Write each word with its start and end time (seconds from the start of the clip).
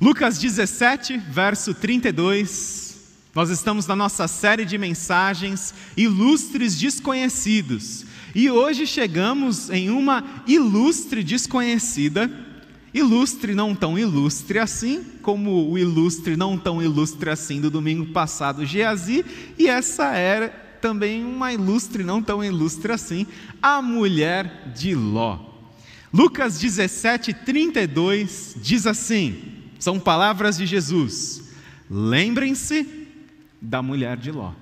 Lucas 0.00 0.38
17, 0.38 1.18
verso 1.18 1.74
32. 1.74 2.98
Nós 3.34 3.50
estamos 3.50 3.84
na 3.84 3.96
nossa 3.96 4.28
série 4.28 4.64
de 4.64 4.78
mensagens 4.78 5.74
Ilustres 5.96 6.78
Desconhecidos. 6.78 8.06
E 8.32 8.48
hoje 8.48 8.86
chegamos 8.86 9.68
em 9.70 9.90
uma 9.90 10.44
ilustre 10.46 11.24
desconhecida, 11.24 12.30
ilustre 12.94 13.56
não 13.56 13.74
tão 13.74 13.98
ilustre 13.98 14.60
assim, 14.60 15.02
como 15.20 15.68
o 15.68 15.76
ilustre 15.76 16.36
não 16.36 16.56
tão 16.56 16.80
ilustre 16.80 17.30
assim 17.30 17.60
do 17.60 17.68
domingo 17.68 18.06
passado, 18.12 18.64
Geazi, 18.64 19.24
e 19.58 19.66
essa 19.66 20.14
era 20.14 20.48
também 20.80 21.24
uma 21.24 21.52
ilustre 21.52 22.04
não 22.04 22.22
tão 22.22 22.44
ilustre 22.44 22.92
assim, 22.92 23.26
a 23.60 23.82
mulher 23.82 24.72
de 24.76 24.94
Ló. 24.94 25.40
Lucas 26.12 26.60
17, 26.60 27.34
32 27.34 28.54
diz 28.62 28.86
assim: 28.86 29.57
são 29.78 29.98
palavras 29.98 30.56
de 30.56 30.66
Jesus. 30.66 31.50
Lembrem-se 31.90 33.08
da 33.60 33.82
mulher 33.82 34.16
de 34.16 34.30
Ló. 34.30 34.52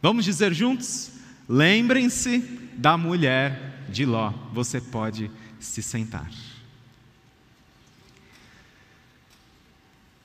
Vamos 0.00 0.24
dizer 0.24 0.52
juntos? 0.54 1.10
Lembrem-se 1.48 2.38
da 2.76 2.96
mulher 2.96 3.84
de 3.88 4.04
Ló. 4.04 4.32
Você 4.52 4.80
pode 4.80 5.30
se 5.60 5.82
sentar. 5.82 6.30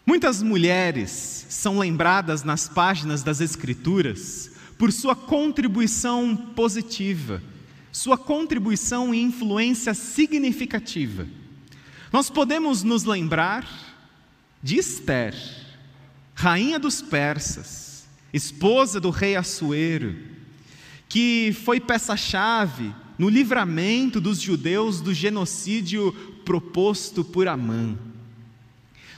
Muitas 0.06 0.42
mulheres 0.42 1.46
são 1.50 1.78
lembradas 1.80 2.44
nas 2.44 2.70
páginas 2.70 3.24
das 3.24 3.42
Escrituras 3.42 4.52
por 4.78 4.92
sua 4.92 5.16
contribuição 5.16 6.36
positiva, 6.56 7.44
sua 7.92 8.18
contribuição 8.18 9.14
e 9.14 9.22
influência 9.22 9.94
significativa. 9.94 11.28
Nós 12.12 12.30
podemos 12.30 12.84
nos 12.84 13.04
lembrar 13.04 13.68
de 14.62 14.78
Esther, 14.78 15.36
rainha 16.34 16.80
dos 16.80 17.02
persas, 17.02 18.08
esposa 18.34 19.00
do 19.00 19.10
rei 19.10 19.36
Assuero, 19.36 20.16
que 21.08 21.56
foi 21.64 21.80
peça-chave 21.80 22.94
no 23.18 23.30
livramento 23.30 24.22
dos 24.22 24.40
judeus 24.40 25.02
do 25.02 25.14
genocídio 25.14 26.12
proposto 26.46 27.24
por 27.24 27.48
Amã. 27.48 27.98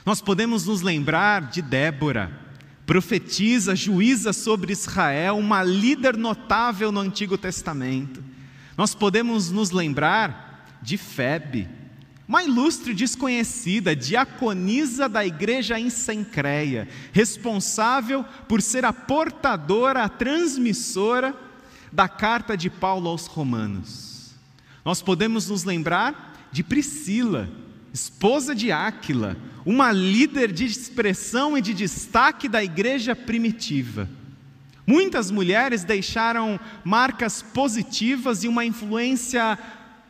Nós 0.04 0.20
podemos 0.20 0.66
nos 0.66 0.80
lembrar 0.80 1.50
de 1.50 1.60
Débora, 1.60 2.40
profetisa, 2.86 3.76
juíza 3.76 4.32
sobre 4.32 4.72
Israel, 4.72 5.36
uma 5.36 5.62
líder 5.62 6.16
notável 6.16 6.90
no 6.90 7.00
Antigo 7.00 7.36
Testamento. 7.36 8.22
Nós 8.76 8.94
podemos 8.94 9.50
nos 9.50 9.70
lembrar 9.70 10.78
de 10.82 10.96
Febe, 10.96 11.68
uma 12.30 12.44
ilustre 12.44 12.94
desconhecida, 12.94 13.96
diaconisa 13.96 15.08
da 15.08 15.26
igreja 15.26 15.80
em 15.80 15.90
Sencreia, 15.90 16.86
responsável 17.12 18.24
por 18.46 18.62
ser 18.62 18.84
a 18.84 18.92
portadora, 18.92 20.04
a 20.04 20.08
transmissora 20.08 21.34
da 21.90 22.08
carta 22.08 22.56
de 22.56 22.70
Paulo 22.70 23.08
aos 23.08 23.26
Romanos. 23.26 24.30
Nós 24.84 25.02
podemos 25.02 25.48
nos 25.48 25.64
lembrar 25.64 26.48
de 26.52 26.62
Priscila, 26.62 27.50
esposa 27.92 28.54
de 28.54 28.70
Áquila, 28.70 29.36
uma 29.66 29.90
líder 29.90 30.52
de 30.52 30.66
expressão 30.66 31.58
e 31.58 31.60
de 31.60 31.74
destaque 31.74 32.48
da 32.48 32.62
igreja 32.62 33.16
primitiva. 33.16 34.08
Muitas 34.86 35.32
mulheres 35.32 35.82
deixaram 35.82 36.60
marcas 36.84 37.42
positivas 37.42 38.44
e 38.44 38.48
uma 38.48 38.64
influência 38.64 39.58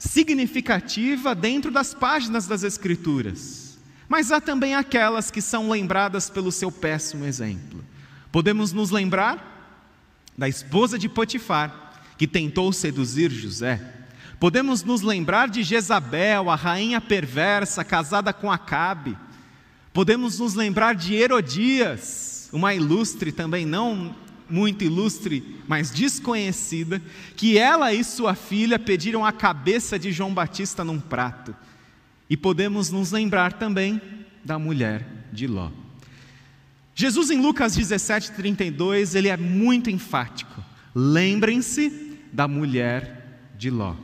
significativa 0.00 1.34
dentro 1.34 1.70
das 1.70 1.92
páginas 1.92 2.46
das 2.46 2.62
Escrituras. 2.62 3.78
Mas 4.08 4.32
há 4.32 4.40
também 4.40 4.74
aquelas 4.74 5.30
que 5.30 5.42
são 5.42 5.70
lembradas 5.70 6.30
pelo 6.30 6.50
seu 6.50 6.72
péssimo 6.72 7.26
exemplo. 7.26 7.84
Podemos 8.32 8.72
nos 8.72 8.90
lembrar 8.90 9.46
da 10.36 10.48
esposa 10.48 10.98
de 10.98 11.08
Potifar, 11.08 11.92
que 12.16 12.26
tentou 12.26 12.72
seduzir 12.72 13.30
José. 13.30 13.80
Podemos 14.40 14.82
nos 14.82 15.02
lembrar 15.02 15.50
de 15.50 15.62
Jezabel, 15.62 16.48
a 16.48 16.56
rainha 16.56 17.00
perversa, 17.00 17.84
casada 17.84 18.32
com 18.32 18.50
Acabe. 18.50 19.16
Podemos 19.92 20.38
nos 20.38 20.54
lembrar 20.54 20.94
de 20.94 21.14
Herodias, 21.14 22.48
uma 22.52 22.74
ilustre 22.74 23.32
também 23.32 23.66
não 23.66 24.14
muito 24.50 24.84
ilustre, 24.84 25.60
mas 25.66 25.90
desconhecida, 25.90 27.00
que 27.36 27.56
ela 27.58 27.92
e 27.92 28.02
sua 28.02 28.34
filha 28.34 28.78
pediram 28.78 29.24
a 29.24 29.32
cabeça 29.32 29.98
de 29.98 30.12
João 30.12 30.34
Batista 30.34 30.84
num 30.84 30.98
prato. 31.00 31.54
E 32.28 32.36
podemos 32.36 32.90
nos 32.90 33.12
lembrar 33.12 33.54
também 33.54 34.00
da 34.44 34.58
mulher 34.58 35.06
de 35.32 35.46
Ló. 35.46 35.70
Jesus, 36.94 37.30
em 37.30 37.40
Lucas 37.40 37.74
17, 37.74 38.32
32, 38.32 39.14
ele 39.14 39.28
é 39.28 39.36
muito 39.36 39.88
enfático. 39.90 40.62
Lembrem-se 40.94 42.18
da 42.32 42.46
mulher 42.46 43.40
de 43.56 43.70
Ló. 43.70 43.94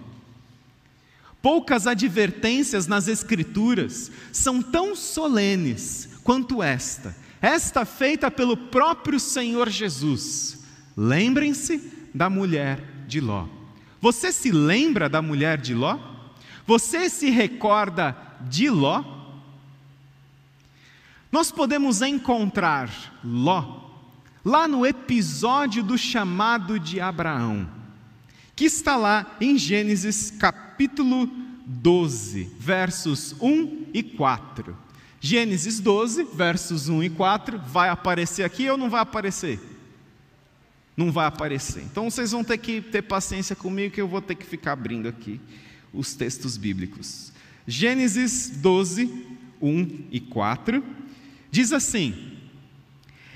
Poucas 1.42 1.86
advertências 1.86 2.86
nas 2.86 3.06
Escrituras 3.06 4.10
são 4.32 4.62
tão 4.62 4.96
solenes 4.96 6.08
quanto 6.24 6.62
esta 6.62 7.14
esta 7.40 7.84
feita 7.84 8.30
pelo 8.30 8.56
próprio 8.56 9.20
Senhor 9.20 9.68
Jesus. 9.68 10.64
Lembrem-se 10.96 11.92
da 12.14 12.30
mulher 12.30 12.80
de 13.06 13.20
Ló. 13.20 13.46
Você 14.00 14.32
se 14.32 14.50
lembra 14.50 15.08
da 15.08 15.20
mulher 15.20 15.58
de 15.58 15.74
Ló? 15.74 15.98
Você 16.66 17.08
se 17.08 17.30
recorda 17.30 18.16
de 18.48 18.70
Ló? 18.70 19.04
Nós 21.30 21.50
podemos 21.50 22.02
encontrar 22.02 22.90
Ló 23.22 23.82
lá 24.44 24.68
no 24.68 24.86
episódio 24.86 25.82
do 25.82 25.98
chamado 25.98 26.78
de 26.78 27.00
Abraão, 27.00 27.68
que 28.54 28.64
está 28.64 28.96
lá 28.96 29.36
em 29.40 29.58
Gênesis 29.58 30.30
capítulo 30.30 31.28
12, 31.66 32.44
versos 32.58 33.34
1 33.40 33.86
e 33.92 34.02
4. 34.02 34.85
Gênesis 35.26 35.80
12, 35.80 36.22
versos 36.34 36.88
1 36.88 37.02
e 37.02 37.10
4, 37.10 37.58
vai 37.58 37.88
aparecer 37.88 38.44
aqui 38.44 38.70
ou 38.70 38.76
não 38.76 38.88
vai 38.88 39.00
aparecer? 39.00 39.58
Não 40.96 41.10
vai 41.10 41.26
aparecer. 41.26 41.82
Então 41.82 42.08
vocês 42.08 42.30
vão 42.30 42.44
ter 42.44 42.58
que 42.58 42.80
ter 42.80 43.02
paciência 43.02 43.56
comigo 43.56 43.92
que 43.92 44.00
eu 44.00 44.06
vou 44.06 44.22
ter 44.22 44.36
que 44.36 44.46
ficar 44.46 44.70
abrindo 44.70 45.08
aqui 45.08 45.40
os 45.92 46.14
textos 46.14 46.56
bíblicos. 46.56 47.32
Gênesis 47.66 48.50
12, 48.50 49.26
1 49.60 50.04
e 50.12 50.20
4 50.20 50.84
diz 51.50 51.72
assim: 51.72 52.38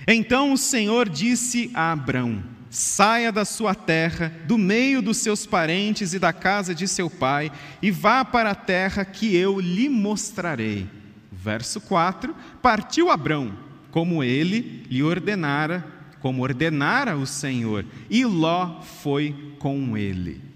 Então 0.06 0.52
o 0.52 0.56
Senhor 0.56 1.08
disse 1.08 1.72
a 1.74 1.90
Abrão: 1.90 2.40
Saia 2.70 3.32
da 3.32 3.44
sua 3.44 3.74
terra, 3.74 4.32
do 4.46 4.56
meio 4.56 5.02
dos 5.02 5.16
seus 5.16 5.44
parentes 5.44 6.14
e 6.14 6.20
da 6.20 6.32
casa 6.32 6.72
de 6.72 6.86
seu 6.86 7.10
pai, 7.10 7.50
e 7.82 7.90
vá 7.90 8.24
para 8.24 8.52
a 8.52 8.54
terra 8.54 9.04
que 9.04 9.34
eu 9.34 9.58
lhe 9.58 9.88
mostrarei. 9.88 11.00
Verso 11.42 11.80
4: 11.80 12.34
Partiu 12.60 13.10
Abrão, 13.10 13.52
como 13.90 14.22
ele 14.22 14.84
lhe 14.90 15.02
ordenara, 15.02 15.84
como 16.20 16.42
ordenara 16.42 17.16
o 17.16 17.26
Senhor, 17.26 17.84
e 18.10 18.24
Ló 18.26 18.82
foi 18.82 19.54
com 19.58 19.96
ele. 19.96 20.50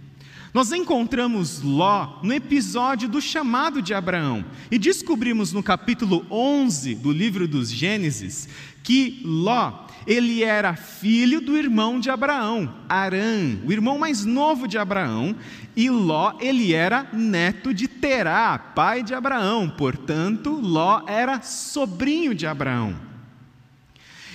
Nós 0.52 0.70
encontramos 0.70 1.62
Ló 1.62 2.20
no 2.22 2.32
episódio 2.32 3.08
do 3.08 3.20
chamado 3.20 3.82
de 3.82 3.94
Abraão 3.94 4.44
e 4.70 4.78
descobrimos 4.78 5.52
no 5.52 5.62
capítulo 5.62 6.24
11 6.30 6.94
do 6.96 7.10
livro 7.10 7.48
dos 7.48 7.70
Gênesis 7.70 8.48
que 8.82 9.20
Ló 9.24 9.83
ele 10.06 10.42
era 10.44 10.76
filho 10.76 11.40
do 11.40 11.56
irmão 11.56 11.98
de 11.98 12.10
Abraão, 12.10 12.74
Arã, 12.88 13.58
o 13.64 13.72
irmão 13.72 13.98
mais 13.98 14.24
novo 14.24 14.68
de 14.68 14.78
Abraão, 14.78 15.34
e 15.76 15.90
Ló, 15.90 16.34
ele 16.40 16.74
era 16.74 17.08
neto 17.12 17.72
de 17.72 17.88
Terá, 17.88 18.58
pai 18.58 19.02
de 19.02 19.14
Abraão, 19.14 19.68
portanto, 19.70 20.50
Ló 20.50 21.02
era 21.06 21.42
sobrinho 21.42 22.34
de 22.34 22.46
Abraão. 22.46 22.94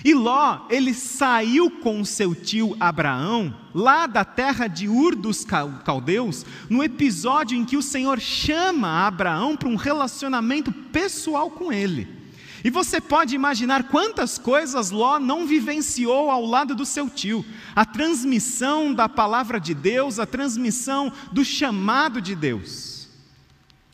E 0.03 0.13
Ló, 0.13 0.65
ele 0.69 0.93
saiu 0.93 1.69
com 1.69 2.05
seu 2.05 2.33
tio 2.33 2.75
Abraão, 2.79 3.53
lá 3.73 4.07
da 4.07 4.23
terra 4.23 4.67
de 4.67 4.87
Ur 4.87 5.15
dos 5.15 5.45
Caldeus, 5.45 6.45
no 6.69 6.83
episódio 6.83 7.57
em 7.57 7.65
que 7.65 7.75
o 7.75 7.81
Senhor 7.81 8.19
chama 8.19 9.05
Abraão 9.05 9.57
para 9.57 9.67
um 9.67 9.75
relacionamento 9.75 10.71
pessoal 10.71 11.51
com 11.51 11.71
ele. 11.71 12.18
E 12.63 12.69
você 12.69 12.99
pode 12.99 13.33
imaginar 13.35 13.83
quantas 13.83 14.37
coisas 14.37 14.91
Ló 14.91 15.19
não 15.19 15.47
vivenciou 15.47 16.29
ao 16.29 16.45
lado 16.45 16.75
do 16.75 16.85
seu 16.85 17.09
tio. 17.09 17.45
A 17.75 17.85
transmissão 17.85 18.93
da 18.93 19.07
palavra 19.07 19.59
de 19.59 19.73
Deus, 19.73 20.19
a 20.19 20.25
transmissão 20.25 21.11
do 21.31 21.45
chamado 21.45 22.21
de 22.21 22.35
Deus. 22.35 23.07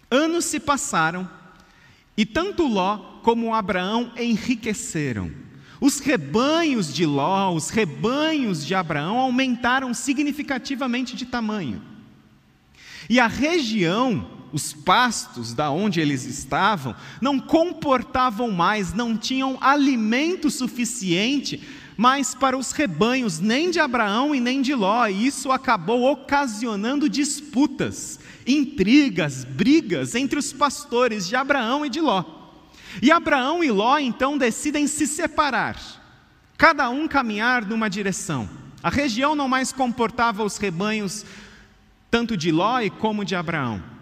Anos 0.10 0.46
se 0.46 0.60
passaram 0.60 1.30
e 2.18 2.26
tanto 2.26 2.68
Ló 2.68 2.98
como 3.22 3.54
Abraão 3.54 4.12
enriqueceram. 4.18 5.32
Os 5.80 6.00
rebanhos 6.00 6.94
de 6.94 7.06
Ló, 7.06 7.54
os 7.54 7.70
rebanhos 7.70 8.66
de 8.66 8.74
Abraão 8.74 9.20
aumentaram 9.20 9.94
significativamente 9.94 11.16
de 11.16 11.26
tamanho. 11.26 11.82
E 13.10 13.20
a 13.20 13.28
região 13.28 14.35
os 14.56 14.72
pastos 14.72 15.54
da 15.54 15.70
onde 15.70 16.00
eles 16.00 16.24
estavam, 16.24 16.96
não 17.20 17.38
comportavam 17.38 18.50
mais, 18.52 18.94
não 18.94 19.18
tinham 19.18 19.58
alimento 19.60 20.50
suficiente 20.50 21.62
mais 21.98 22.34
para 22.34 22.58
os 22.58 22.72
rebanhos, 22.72 23.38
nem 23.38 23.70
de 23.70 23.82
Abraão 23.82 24.34
e 24.34 24.40
nem 24.40 24.62
de 24.62 24.74
Ló, 24.74 25.08
e 25.08 25.28
isso 25.28 25.52
acabou 25.52 26.10
ocasionando 26.10 27.10
disputas, 27.10 28.18
intrigas, 28.48 29.44
brigas 29.44 30.16
entre 30.16 30.40
os 30.40 30.54
pastores 30.54 31.28
de 31.28 31.36
Abraão 31.36 31.86
e 31.86 31.90
de 31.90 32.00
Ló. 32.00 32.24
E 33.02 33.12
Abraão 33.12 33.62
e 33.62 33.70
Ló 33.70 33.98
então 33.98 34.38
decidem 34.38 34.88
se 34.88 35.06
separar, 35.06 35.78
cada 36.58 36.90
um 36.90 37.10
caminhar 37.10 37.66
numa 37.66 37.90
direção. 37.90 38.50
A 38.82 38.90
região 38.90 39.36
não 39.36 39.50
mais 39.50 39.74
comportava 39.74 40.46
os 40.46 40.56
rebanhos 40.56 41.26
tanto 42.10 42.38
de 42.38 42.54
Ló 42.54 42.78
como 43.02 43.26
de 43.26 43.36
Abraão. 43.36 43.95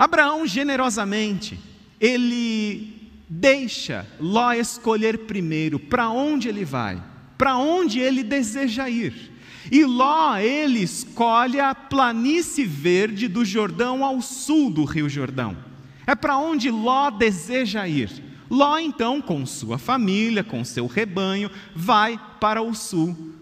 Abraão 0.00 0.46
generosamente, 0.46 1.60
ele 2.00 3.10
deixa 3.28 4.06
Ló 4.18 4.50
escolher 4.54 5.26
primeiro 5.26 5.78
para 5.78 6.08
onde 6.08 6.48
ele 6.48 6.64
vai, 6.64 7.02
para 7.36 7.58
onde 7.58 8.00
ele 8.00 8.22
deseja 8.22 8.88
ir. 8.88 9.30
E 9.70 9.84
Ló, 9.84 10.38
ele 10.38 10.78
escolhe 10.78 11.60
a 11.60 11.74
planície 11.74 12.64
verde 12.64 13.28
do 13.28 13.44
Jordão 13.44 14.02
ao 14.02 14.22
sul 14.22 14.70
do 14.70 14.84
Rio 14.84 15.06
Jordão. 15.06 15.54
É 16.06 16.14
para 16.14 16.38
onde 16.38 16.70
Ló 16.70 17.10
deseja 17.10 17.86
ir. 17.86 18.10
Ló, 18.48 18.78
então, 18.78 19.20
com 19.20 19.44
sua 19.44 19.76
família, 19.76 20.42
com 20.42 20.64
seu 20.64 20.86
rebanho, 20.86 21.50
vai 21.76 22.18
para 22.40 22.62
o 22.62 22.74
sul 22.74 23.34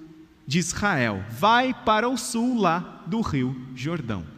de 0.45 0.59
Israel, 0.59 1.23
vai 1.39 1.73
para 1.73 2.09
o 2.09 2.17
sul 2.17 2.59
lá 2.59 3.05
do 3.07 3.21
rio 3.21 3.55
Jordão. 3.77 4.38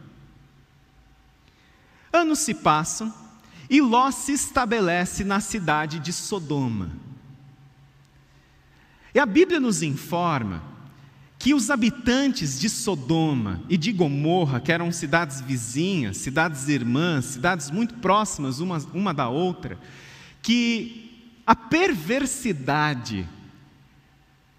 Anos 2.11 2.39
se 2.39 2.53
passam 2.53 3.13
e 3.69 3.81
Ló 3.81 4.11
se 4.11 4.33
estabelece 4.33 5.23
na 5.23 5.39
cidade 5.39 5.99
de 5.99 6.11
Sodoma. 6.11 6.91
E 9.13 9.19
a 9.19 9.25
Bíblia 9.25 9.59
nos 9.59 9.81
informa 9.81 10.63
que 11.39 11.53
os 11.53 11.71
habitantes 11.71 12.59
de 12.59 12.69
Sodoma 12.69 13.61
e 13.67 13.75
de 13.75 13.91
Gomorra, 13.91 14.59
que 14.59 14.71
eram 14.71 14.91
cidades 14.91 15.41
vizinhas, 15.41 16.17
cidades 16.17 16.67
irmãs, 16.67 17.25
cidades 17.25 17.71
muito 17.71 17.95
próximas 17.95 18.59
uma, 18.59 18.77
uma 18.93 19.13
da 19.13 19.27
outra, 19.27 19.79
que 20.41 21.31
a 21.45 21.55
perversidade 21.55 23.27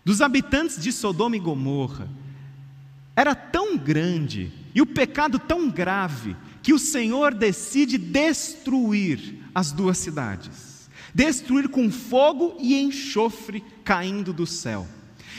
dos 0.04 0.20
habitantes 0.20 0.82
de 0.82 0.90
Sodoma 0.90 1.36
e 1.36 1.40
Gomorra 1.40 2.08
era 3.14 3.34
tão 3.34 3.76
grande 3.76 4.50
e 4.74 4.82
o 4.82 4.86
pecado 4.86 5.38
tão 5.38 5.70
grave 5.70 6.34
que 6.62 6.72
o 6.72 6.78
Senhor 6.78 7.34
decide 7.34 7.98
destruir 7.98 9.40
as 9.54 9.72
duas 9.72 9.98
cidades 9.98 10.72
destruir 11.14 11.68
com 11.68 11.90
fogo 11.90 12.56
e 12.58 12.80
enxofre 12.80 13.62
caindo 13.84 14.32
do 14.32 14.46
céu. 14.46 14.86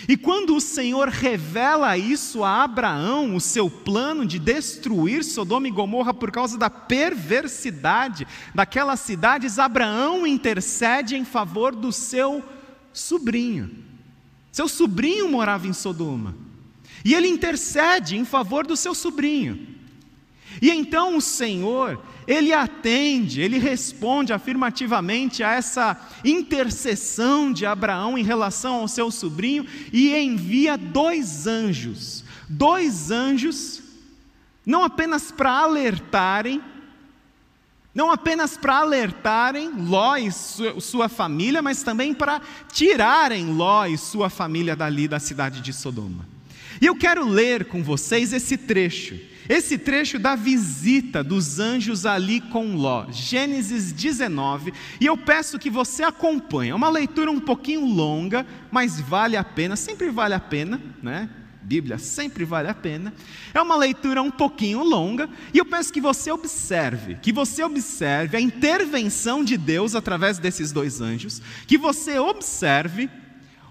E 0.08 0.18
quando 0.18 0.54
o 0.56 0.62
Senhor 0.62 1.08
revela 1.08 1.98
isso 1.98 2.44
a 2.44 2.64
Abraão, 2.64 3.36
o 3.36 3.42
seu 3.42 3.70
plano 3.70 4.25
de 4.25 4.38
destruir 4.38 5.24
Sodoma 5.24 5.68
e 5.68 5.72
Gomorra 5.72 6.14
por 6.14 6.30
causa 6.30 6.58
da 6.58 6.70
perversidade 6.70 8.28
daquelas 8.54 9.00
cidades, 9.00 9.60
Abraão 9.60 10.28
intercede 10.28 11.16
em 11.16 11.24
favor 11.24 11.74
do 11.74 11.92
seu 11.92 12.44
sobrinho. 12.92 13.72
Seu 14.52 14.68
sobrinho 14.68 15.30
morava 15.30 15.68
em 15.68 15.74
Sodoma. 15.74 16.36
E 17.06 17.14
ele 17.14 17.28
intercede 17.28 18.18
em 18.18 18.25
favor 18.25 18.68
do 18.68 18.75
seu 18.75 18.94
sobrinho. 18.94 19.73
E 20.61 20.69
então 20.69 21.17
o 21.17 21.21
Senhor, 21.21 22.00
ele 22.27 22.53
atende, 22.53 23.41
ele 23.41 23.57
responde 23.57 24.31
afirmativamente 24.31 25.44
a 25.44 25.51
essa 25.51 26.00
intercessão 26.23 27.51
de 27.51 27.65
Abraão 27.65 28.17
em 28.17 28.23
relação 28.23 28.75
ao 28.75 28.88
seu 28.88 29.11
sobrinho 29.11 29.65
e 29.91 30.15
envia 30.15 30.77
dois 30.77 31.47
anjos. 31.47 32.23
Dois 32.47 33.11
anjos, 33.11 33.81
não 34.65 34.83
apenas 34.83 35.31
para 35.31 35.51
alertarem 35.51 36.61
não 37.94 38.09
apenas 38.09 38.57
para 38.57 38.77
alertarem 38.77 39.71
Ló 39.77 40.15
e 40.17 40.31
sua 40.31 41.07
família, 41.07 41.61
mas 41.61 41.83
também 41.83 42.13
para 42.13 42.41
tirarem 42.71 43.53
Ló 43.53 43.85
e 43.85 43.97
sua 43.97 44.29
família 44.31 44.75
dali 44.75 45.07
da 45.07 45.19
cidade 45.19 45.61
de 45.61 45.71
Sodoma. 45.71 46.25
E 46.81 46.88
eu 46.88 46.95
quero 46.95 47.27
ler 47.27 47.65
com 47.65 47.83
vocês 47.83 48.33
esse 48.33 48.57
trecho, 48.57 49.19
esse 49.48 49.78
trecho 49.78 50.18
da 50.18 50.36
visita 50.36 51.24
dos 51.24 51.60
anjos 51.60 52.06
ali 52.06 52.40
com 52.40 52.75
Ló, 52.75 53.07
Gênesis 53.12 53.92
19, 53.92 54.74
e 55.00 55.06
eu 55.06 55.18
peço 55.18 55.60
que 55.60 55.69
você 55.69 56.04
acompanhe. 56.04 56.72
É 56.72 56.75
uma 56.75 56.90
leitura 56.90 57.30
um 57.30 57.40
pouquinho 57.40 57.86
longa, 57.86 58.45
mas 58.72 59.00
vale 59.00 59.36
a 59.36 59.44
pena, 59.44 59.75
sempre 59.75 60.10
vale 60.10 60.34
a 60.34 60.40
pena, 60.40 60.81
né? 61.01 61.30
Bíblia 61.63 61.98
sempre 61.98 62.44
vale 62.44 62.68
a 62.68 62.74
pena. 62.74 63.13
É 63.54 63.62
uma 63.62 63.75
leitura 63.75 64.22
um 64.22 64.31
pouquinho 64.31 64.84
longa 64.84 65.30
e 65.54 65.57
eu 65.57 65.66
peço 65.66 65.94
que 65.94 66.01
você 66.01 66.30
observe, 66.30 67.16
que 67.16 67.31
você 67.31 67.63
observe 67.63 68.36
a 68.36 68.42
intervenção 68.42 69.44
de 69.44 69.57
Deus 69.57 69.96
através 69.96 70.38
desses 70.38 70.72
dois 70.72 71.00
anjos, 71.00 71.42
que 71.66 71.78
você 71.78 72.19
observe 72.19 73.10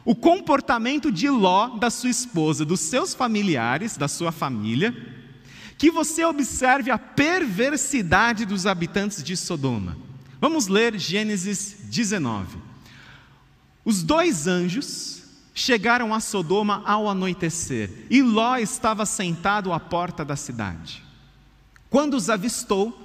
o 0.05 0.15
comportamento 0.15 1.13
de 1.13 1.29
Ló, 1.29 1.69
da 1.77 1.91
sua 1.91 2.11
esposa, 2.11 2.65
dos 2.65 2.81
seus 2.81 3.15
familiares, 3.15 3.97
da 3.97 4.09
sua 4.09 4.33
família, 4.33 4.95
que 5.83 5.91
você 5.91 6.25
observe 6.25 6.93
a 6.93 6.97
perversidade 6.97 8.47
dos 8.47 8.67
habitantes 8.67 9.21
de 9.21 9.37
Sodoma. 9.37 9.99
Vamos 10.41 10.69
ler 10.69 10.97
Gênesis 10.97 11.77
19. 11.91 12.57
Os 13.85 14.05
dois 14.05 14.47
anjos 14.47 15.25
chegaram 15.53 16.15
a 16.15 16.21
Sodoma 16.21 16.85
ao 16.87 17.09
anoitecer, 17.09 18.07
e 18.09 18.23
Ló 18.23 18.57
estava 18.59 19.05
sentado 19.05 19.73
à 19.73 19.81
porta 19.81 20.25
da 20.25 20.37
cidade. 20.37 21.03
Quando 21.91 22.15
os 22.15 22.31
avistou, 22.31 23.02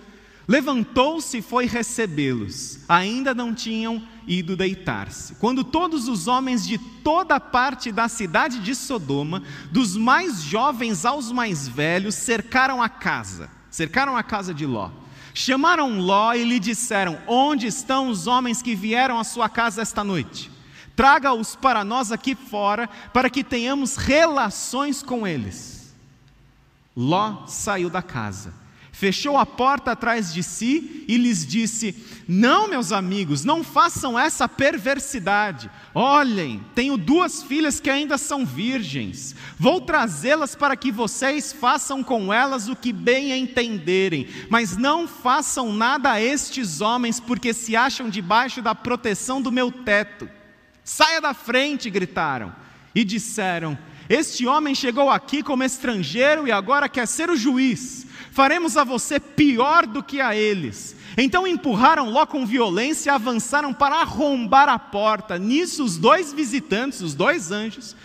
levantou-se 0.48 1.38
e 1.38 1.42
foi 1.42 1.66
recebê-los. 1.66 2.80
Ainda 2.88 3.34
não 3.34 3.54
tinham 3.54 4.02
ido 4.28 4.56
deitar-se. 4.56 5.36
Quando 5.36 5.64
todos 5.64 6.08
os 6.08 6.28
homens 6.28 6.66
de 6.66 6.78
toda 6.78 7.40
parte 7.40 7.92
da 7.92 8.08
cidade 8.08 8.60
de 8.60 8.74
Sodoma, 8.74 9.44
dos 9.72 9.98
mais 9.98 10.42
jovens 10.42 11.06
aos 11.06 11.32
mais 11.32 11.68
velhos, 11.68 12.16
cercaram 12.16 12.82
a 12.82 12.90
casa, 12.90 13.50
cercaram 13.70 14.16
a 14.16 14.24
casa 14.24 14.54
de 14.54 14.66
Ló. 14.66 14.92
Chamaram 15.34 16.00
Ló 16.00 16.34
e 16.34 16.44
lhe 16.44 16.60
disseram: 16.60 17.20
Onde 17.28 17.68
estão 17.68 18.10
os 18.10 18.28
homens 18.28 18.62
que 18.62 18.76
vieram 18.76 19.20
à 19.20 19.24
sua 19.24 19.48
casa 19.48 19.82
esta 19.82 20.04
noite? 20.04 20.58
traga-os 20.98 21.56
para 21.56 21.84
nós 21.86 22.12
aqui 22.12 22.34
fora, 22.34 22.90
para 23.14 23.30
que 23.30 23.44
tenhamos 23.44 23.96
relações 23.96 25.04
com 25.04 25.28
eles. 25.28 25.96
Ló 26.96 27.46
saiu 27.46 27.88
da 27.88 28.02
casa, 28.02 28.52
fechou 28.98 29.38
a 29.38 29.46
porta 29.46 29.92
atrás 29.92 30.34
de 30.34 30.42
si 30.42 31.06
e 31.08 31.18
lhes 31.18 31.46
disse: 31.46 31.96
Não, 32.28 32.68
meus 32.68 32.92
amigos, 32.92 33.46
não 33.46 33.64
façam 33.64 34.18
essa 34.18 34.50
perversidade. 34.50 35.70
Olhem, 35.94 36.66
tenho 36.74 36.98
duas 36.98 37.44
filhas 37.44 37.80
que 37.80 37.92
ainda 37.92 38.18
são 38.18 38.44
virgens. 38.44 39.36
Vou 39.60 39.80
trazê-las 39.80 40.56
para 40.56 40.76
que 40.76 40.92
vocês 40.92 41.54
façam 41.54 42.04
com 42.04 42.34
elas 42.34 42.68
o 42.68 42.76
que 42.76 42.92
bem 42.92 43.38
entenderem, 43.38 44.28
mas 44.50 44.76
não 44.76 45.08
façam 45.08 45.72
nada 45.72 46.14
a 46.14 46.22
estes 46.22 46.82
homens, 46.82 47.20
porque 47.20 47.54
se 47.54 47.76
acham 47.76 48.10
debaixo 48.10 48.64
da 48.64 48.74
proteção 48.74 49.40
do 49.40 49.52
meu 49.52 49.72
teto. 49.72 50.28
Saia 50.84 51.22
da 51.22 51.36
frente, 51.36 51.88
gritaram. 51.88 52.56
E 52.96 53.04
disseram: 53.04 53.78
Este 54.10 54.48
homem 54.48 54.74
chegou 54.74 55.12
aqui 55.12 55.44
como 55.44 55.64
estrangeiro 55.64 56.48
e 56.48 56.52
agora 56.52 56.90
quer 56.90 57.08
ser 57.08 57.30
o 57.30 57.38
juiz. 57.38 58.07
Faremos 58.38 58.78
a 58.78 58.84
você 58.84 59.20
pior 59.20 59.88
do 59.88 60.04
que 60.04 60.22
a 60.22 60.36
eles. 60.36 60.96
Então 61.18 61.48
empurraram 61.48 62.12
Ló 62.12 62.24
com 62.24 62.46
violência 62.46 63.10
e 63.10 63.12
avançaram 63.12 63.74
para 63.74 63.96
arrombar 63.96 64.70
a 64.70 64.78
porta. 64.78 65.40
Nisso, 65.40 65.84
os 65.84 65.98
dois 65.98 66.34
visitantes, 66.34 67.02
os 67.02 67.16
dois 67.16 67.52
anjos, 67.52 67.96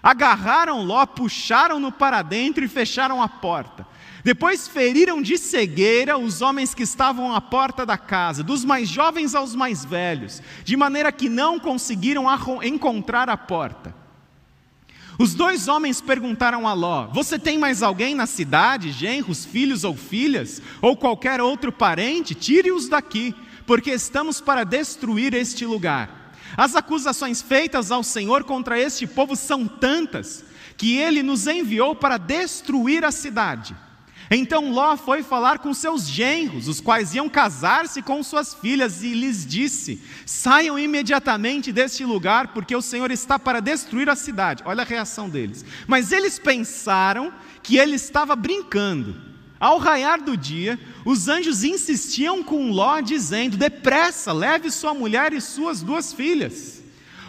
agarraram 0.00 0.84
Ló, 0.84 1.04
puxaram-no 1.06 1.90
para 1.90 2.22
dentro 2.22 2.64
e 2.64 2.68
fecharam 2.68 3.20
a 3.20 3.26
porta. 3.28 3.84
Depois 4.22 4.68
feriram 4.68 5.20
de 5.20 5.36
cegueira 5.36 6.16
os 6.16 6.40
homens 6.40 6.72
que 6.72 6.84
estavam 6.84 7.34
à 7.34 7.40
porta 7.40 7.84
da 7.84 7.98
casa, 7.98 8.44
dos 8.44 8.64
mais 8.64 8.88
jovens 8.88 9.34
aos 9.34 9.56
mais 9.56 9.84
velhos, 9.84 10.40
de 10.62 10.76
maneira 10.76 11.10
que 11.10 11.28
não 11.28 11.58
conseguiram 11.58 12.26
encontrar 12.62 13.28
a 13.28 13.36
porta. 13.36 13.99
Os 15.20 15.34
dois 15.34 15.68
homens 15.68 16.00
perguntaram 16.00 16.66
a 16.66 16.72
Ló: 16.72 17.08
Você 17.08 17.38
tem 17.38 17.58
mais 17.58 17.82
alguém 17.82 18.14
na 18.14 18.24
cidade, 18.24 18.90
genros, 18.90 19.44
filhos 19.44 19.84
ou 19.84 19.94
filhas, 19.94 20.62
ou 20.80 20.96
qualquer 20.96 21.42
outro 21.42 21.70
parente? 21.70 22.34
Tire-os 22.34 22.88
daqui, 22.88 23.34
porque 23.66 23.90
estamos 23.90 24.40
para 24.40 24.64
destruir 24.64 25.34
este 25.34 25.66
lugar. 25.66 26.32
As 26.56 26.74
acusações 26.74 27.42
feitas 27.42 27.90
ao 27.90 28.02
Senhor 28.02 28.44
contra 28.44 28.80
este 28.80 29.06
povo 29.06 29.36
são 29.36 29.68
tantas 29.68 30.42
que 30.78 30.96
ele 30.96 31.22
nos 31.22 31.46
enviou 31.46 31.94
para 31.94 32.16
destruir 32.16 33.04
a 33.04 33.12
cidade. 33.12 33.76
Então 34.32 34.70
Ló 34.70 34.96
foi 34.96 35.24
falar 35.24 35.58
com 35.58 35.74
seus 35.74 36.06
genros, 36.06 36.68
os 36.68 36.80
quais 36.80 37.14
iam 37.16 37.28
casar-se 37.28 38.00
com 38.00 38.22
suas 38.22 38.54
filhas, 38.54 39.02
e 39.02 39.12
lhes 39.12 39.44
disse: 39.44 40.00
Saiam 40.24 40.78
imediatamente 40.78 41.72
deste 41.72 42.04
lugar, 42.04 42.48
porque 42.48 42.76
o 42.76 42.80
Senhor 42.80 43.10
está 43.10 43.40
para 43.40 43.58
destruir 43.58 44.08
a 44.08 44.14
cidade. 44.14 44.62
Olha 44.64 44.82
a 44.82 44.86
reação 44.86 45.28
deles. 45.28 45.64
Mas 45.88 46.12
eles 46.12 46.38
pensaram 46.38 47.32
que 47.60 47.76
ele 47.76 47.96
estava 47.96 48.36
brincando. 48.36 49.20
Ao 49.58 49.78
raiar 49.78 50.22
do 50.22 50.36
dia, 50.36 50.78
os 51.04 51.26
anjos 51.26 51.64
insistiam 51.64 52.40
com 52.44 52.70
Ló, 52.70 53.00
dizendo: 53.00 53.56
Depressa, 53.56 54.32
leve 54.32 54.70
sua 54.70 54.94
mulher 54.94 55.32
e 55.32 55.40
suas 55.40 55.82
duas 55.82 56.12
filhas, 56.12 56.80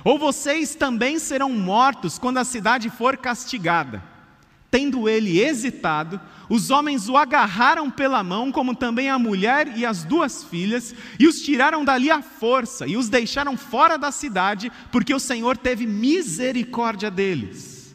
ou 0.03 0.19
vocês 0.19 0.75
também 0.75 1.17
serão 1.17 1.49
mortos 1.49 2.19
quando 2.19 2.37
a 2.37 2.45
cidade 2.45 2.91
for 2.91 3.17
castigada. 3.17 4.10
Tendo 4.71 5.09
ele 5.09 5.37
hesitado, 5.37 6.19
os 6.47 6.69
homens 6.69 7.09
o 7.09 7.17
agarraram 7.17 7.91
pela 7.91 8.23
mão, 8.23 8.53
como 8.53 8.73
também 8.73 9.09
a 9.09 9.19
mulher 9.19 9.77
e 9.77 9.85
as 9.85 10.05
duas 10.05 10.45
filhas, 10.45 10.95
e 11.19 11.27
os 11.27 11.41
tiraram 11.41 11.83
dali 11.83 12.09
à 12.09 12.21
força, 12.21 12.87
e 12.87 12.95
os 12.95 13.09
deixaram 13.09 13.57
fora 13.57 13.97
da 13.97 14.11
cidade, 14.11 14.71
porque 14.89 15.13
o 15.13 15.19
Senhor 15.19 15.57
teve 15.57 15.85
misericórdia 15.85 17.11
deles. 17.11 17.93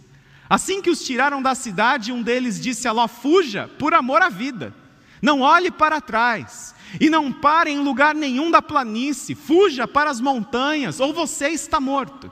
Assim 0.51 0.83
que 0.83 0.91
os 0.91 1.03
tiraram 1.03 1.41
da 1.41 1.55
cidade, 1.55 2.13
um 2.13 2.23
deles 2.23 2.61
disse 2.61 2.87
a 2.87 2.93
Ló: 2.93 3.09
Fuja, 3.09 3.69
por 3.79 3.95
amor 3.95 4.21
à 4.21 4.29
vida, 4.29 4.75
não 5.23 5.41
olhe 5.41 5.71
para 5.71 5.99
trás, 5.99 6.75
e 7.01 7.09
não 7.09 7.33
pare 7.33 7.71
em 7.71 7.81
lugar 7.81 8.15
nenhum 8.15 8.51
da 8.51 8.61
planície, 8.61 9.35
fuja 9.35 9.89
para 9.89 10.11
as 10.11 10.21
montanhas, 10.21 11.01
ou 11.01 11.15
você 11.15 11.49
está 11.49 11.81
morto. 11.81 12.31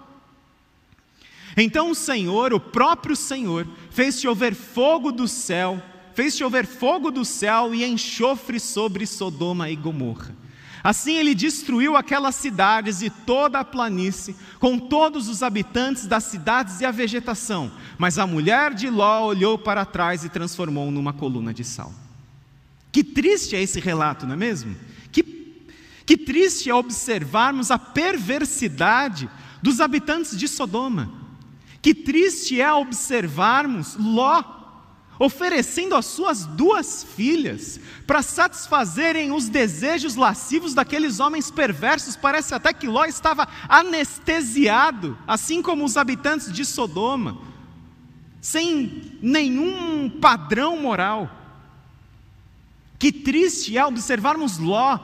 Então 1.56 1.90
o 1.90 1.94
Senhor, 1.94 2.52
o 2.52 2.60
próprio 2.60 3.14
Senhor, 3.14 3.66
fez 3.90 4.20
chover 4.20 4.54
fogo 4.54 5.12
do 5.12 5.28
céu 5.28 5.82
fez 6.14 6.36
chover 6.36 6.64
fogo 6.64 7.10
do 7.10 7.24
céu 7.24 7.74
e 7.74 7.84
enxofre 7.84 8.60
sobre 8.60 9.04
Sodoma 9.04 9.68
e 9.68 9.76
Gomorra. 9.76 10.34
Assim 10.82 11.14
ele 11.14 11.34
destruiu 11.34 11.96
aquelas 11.96 12.34
cidades 12.34 13.02
e 13.02 13.08
toda 13.08 13.58
a 13.58 13.64
planície, 13.64 14.36
com 14.60 14.78
todos 14.78 15.28
os 15.28 15.42
habitantes 15.42 16.06
das 16.06 16.24
cidades 16.24 16.80
e 16.80 16.84
a 16.84 16.90
vegetação. 16.90 17.72
Mas 17.98 18.18
a 18.18 18.26
mulher 18.26 18.74
de 18.74 18.88
Ló 18.88 19.26
olhou 19.26 19.58
para 19.58 19.84
trás 19.84 20.24
e 20.24 20.28
transformou 20.28 20.90
numa 20.90 21.12
coluna 21.12 21.52
de 21.54 21.64
sal. 21.64 21.92
Que 22.92 23.02
triste 23.02 23.56
é 23.56 23.62
esse 23.62 23.80
relato, 23.80 24.26
não 24.26 24.34
é 24.34 24.36
mesmo? 24.36 24.76
Que, 25.10 25.22
que 26.04 26.18
triste 26.18 26.68
é 26.68 26.74
observarmos 26.74 27.70
a 27.70 27.78
perversidade 27.78 29.28
dos 29.62 29.80
habitantes 29.80 30.38
de 30.38 30.46
Sodoma. 30.46 31.23
Que 31.84 31.92
triste 31.92 32.62
é 32.62 32.72
observarmos 32.72 33.94
Ló 33.96 34.42
oferecendo 35.18 35.94
as 35.94 36.06
suas 36.06 36.46
duas 36.46 37.04
filhas 37.04 37.78
para 38.06 38.22
satisfazerem 38.22 39.30
os 39.32 39.50
desejos 39.50 40.16
lascivos 40.16 40.72
daqueles 40.72 41.20
homens 41.20 41.50
perversos. 41.50 42.16
Parece 42.16 42.54
até 42.54 42.72
que 42.72 42.86
Ló 42.86 43.04
estava 43.04 43.46
anestesiado, 43.68 45.18
assim 45.26 45.60
como 45.60 45.84
os 45.84 45.98
habitantes 45.98 46.50
de 46.50 46.64
Sodoma, 46.64 47.36
sem 48.40 49.18
nenhum 49.20 50.08
padrão 50.08 50.80
moral. 50.80 51.30
Que 52.98 53.12
triste 53.12 53.76
é 53.76 53.84
observarmos 53.84 54.56
Ló 54.56 54.98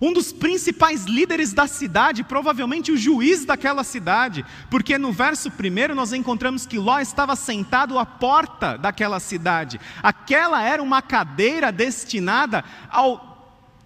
um 0.00 0.12
dos 0.12 0.32
principais 0.32 1.04
líderes 1.04 1.52
da 1.52 1.66
cidade, 1.66 2.24
provavelmente 2.24 2.92
o 2.92 2.96
juiz 2.96 3.44
daquela 3.44 3.84
cidade, 3.84 4.44
porque 4.70 4.98
no 4.98 5.12
verso 5.12 5.50
primeiro 5.50 5.94
nós 5.94 6.12
encontramos 6.12 6.66
que 6.66 6.78
Ló 6.78 6.98
estava 6.98 7.36
sentado 7.36 7.98
à 7.98 8.06
porta 8.06 8.76
daquela 8.76 9.20
cidade. 9.20 9.80
Aquela 10.02 10.62
era 10.62 10.82
uma 10.82 11.02
cadeira 11.02 11.70
destinada 11.70 12.64
ao 12.90 13.33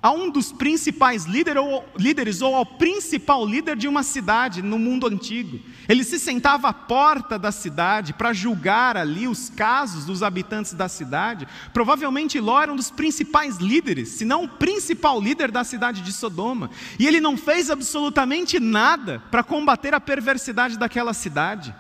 a 0.01 0.13
um 0.13 0.31
dos 0.31 0.53
principais 0.53 1.25
líderes 1.25 2.41
ou 2.41 2.55
ao 2.55 2.65
principal 2.65 3.45
líder 3.45 3.77
de 3.77 3.89
uma 3.89 4.05
cidade 4.05 4.63
no 4.63 4.79
mundo 4.79 5.09
antigo. 5.09 5.59
Ele 5.89 6.05
se 6.05 6.21
sentava 6.21 6.69
à 6.69 6.73
porta 6.73 7.37
da 7.37 7.51
cidade 7.51 8.13
para 8.13 8.33
julgar 8.33 8.97
ali 8.97 9.27
os 9.27 9.51
casos 9.51 10.05
dos 10.05 10.23
habitantes 10.23 10.73
da 10.73 10.89
cidade. 10.89 11.49
Provavelmente 11.73 12.39
Ló 12.39 12.63
era 12.63 12.73
um 12.73 12.77
dos 12.77 12.93
principais 12.93 13.57
líderes, 13.57 14.11
se 14.11 14.25
não 14.25 14.45
o 14.45 14.49
principal 14.49 15.21
líder 15.21 15.51
da 15.51 15.65
cidade 15.65 16.01
de 16.01 16.13
Sodoma. 16.13 16.71
E 16.97 17.07
ele 17.07 17.21
não 17.21 17.37
fez 17.37 17.69
absolutamente 17.69 18.61
nada 18.61 19.21
para 19.33 19.43
combater 19.43 19.95
a 19.95 20.01
perversidade 20.01 20.79
daquela 20.79 21.13
cidade. 21.13 21.75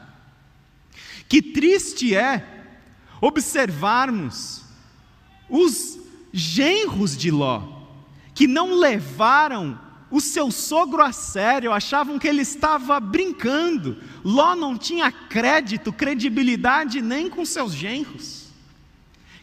Que 1.28 1.40
triste 1.40 2.16
é 2.16 2.64
observarmos 3.20 4.64
os 5.48 5.98
genros 6.32 7.16
de 7.16 7.30
Ló 7.30 7.77
que 8.38 8.46
não 8.46 8.76
levaram 8.76 9.76
o 10.12 10.20
seu 10.20 10.48
sogro 10.52 11.02
a 11.02 11.10
sério, 11.10 11.72
achavam 11.72 12.20
que 12.20 12.28
ele 12.28 12.42
estava 12.42 13.00
brincando. 13.00 14.00
Ló 14.24 14.54
não 14.54 14.78
tinha 14.78 15.10
crédito, 15.10 15.92
credibilidade 15.92 17.02
nem 17.02 17.28
com 17.28 17.44
seus 17.44 17.72
genros. 17.72 18.46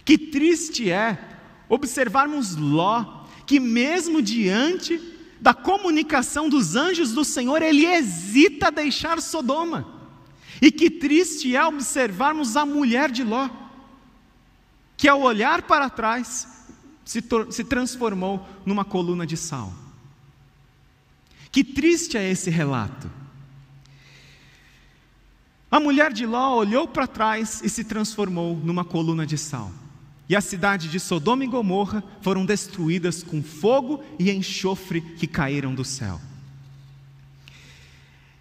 Que 0.06 0.18
triste 0.18 0.90
é 0.90 1.20
observarmos 1.68 2.56
Ló, 2.56 3.26
que 3.46 3.60
mesmo 3.60 4.22
diante 4.22 4.98
da 5.42 5.54
comunicação 5.54 6.48
dos 6.48 6.78
anjos 6.78 7.12
do 7.12 7.26
Senhor, 7.26 7.62
ele 7.62 7.86
hesita 7.86 8.68
a 8.68 8.72
deixar 8.72 9.22
Sodoma. 9.22 9.86
E 10.62 10.72
que 10.72 10.90
triste 10.90 11.54
é 11.54 11.66
observarmos 11.66 12.56
a 12.56 12.66
mulher 12.66 13.12
de 13.12 13.26
Ló, 13.26 13.50
que 14.96 15.10
ao 15.10 15.20
olhar 15.20 15.64
para 15.64 15.90
trás, 15.90 16.56
se, 17.06 17.24
se 17.52 17.64
transformou 17.64 18.46
numa 18.66 18.84
coluna 18.84 19.26
de 19.26 19.38
sal. 19.38 19.72
Que 21.52 21.64
triste 21.64 22.18
é 22.18 22.30
esse 22.30 22.50
relato. 22.50 23.10
A 25.72 25.80
mulher 25.80 26.12
de 26.12 26.26
Ló 26.26 26.56
olhou 26.56 26.88
para 26.88 27.08
trás 27.08 27.62
e 27.64 27.70
se 27.70 27.84
transformou 27.84 28.56
numa 28.58 28.84
coluna 28.84 29.26
de 29.26 29.38
sal. 29.38 29.72
E 30.28 30.36
a 30.36 30.42
cidade 30.42 30.90
de 30.90 31.00
Sodoma 31.00 31.44
e 31.44 31.48
Gomorra 31.48 32.04
foram 32.22 32.46
destruídas 32.46 33.22
com 33.22 33.44
fogo 33.44 34.04
e 34.18 34.32
enxofre 34.32 35.00
que 35.00 35.28
caíram 35.28 35.76
do 35.76 35.86
céu. 35.86 36.20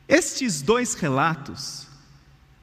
Estes 0.09 0.63
dois 0.63 0.95
relatos, 0.95 1.87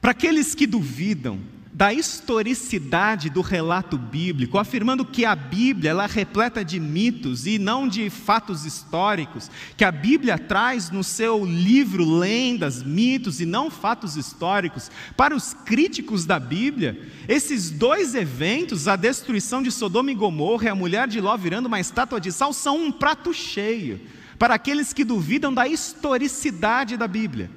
para 0.00 0.10
aqueles 0.10 0.54
que 0.54 0.66
duvidam 0.66 1.40
da 1.72 1.90
historicidade 1.90 3.30
do 3.30 3.40
relato 3.40 3.96
bíblico, 3.96 4.58
afirmando 4.58 5.06
que 5.06 5.24
a 5.24 5.34
Bíblia 5.34 5.92
ela 5.92 6.04
é 6.04 6.06
repleta 6.06 6.62
de 6.62 6.78
mitos 6.78 7.46
e 7.46 7.58
não 7.58 7.88
de 7.88 8.10
fatos 8.10 8.66
históricos, 8.66 9.50
que 9.74 9.84
a 9.84 9.90
Bíblia 9.90 10.36
traz 10.36 10.90
no 10.90 11.02
seu 11.02 11.42
livro 11.46 12.04
lendas, 12.04 12.82
mitos 12.82 13.40
e 13.40 13.46
não 13.46 13.70
fatos 13.70 14.18
históricos. 14.18 14.90
Para 15.16 15.34
os 15.34 15.54
críticos 15.54 16.26
da 16.26 16.38
Bíblia, 16.38 17.08
esses 17.26 17.70
dois 17.70 18.14
eventos, 18.14 18.86
a 18.86 18.94
destruição 18.94 19.62
de 19.62 19.72
Sodoma 19.72 20.10
e 20.10 20.14
Gomorra 20.14 20.66
e 20.66 20.68
a 20.68 20.74
mulher 20.74 21.08
de 21.08 21.22
Ló 21.22 21.34
virando 21.38 21.66
uma 21.66 21.80
estátua 21.80 22.20
de 22.20 22.30
sal, 22.30 22.52
são 22.52 22.76
um 22.76 22.92
prato 22.92 23.32
cheio 23.32 23.98
para 24.38 24.54
aqueles 24.54 24.92
que 24.92 25.04
duvidam 25.04 25.54
da 25.54 25.66
historicidade 25.66 26.98
da 26.98 27.08
Bíblia. 27.08 27.50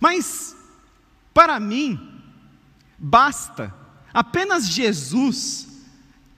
Mas, 0.00 0.56
para 1.32 1.60
mim, 1.60 2.09
Basta 3.00 3.74
apenas 4.12 4.68
Jesus 4.68 5.66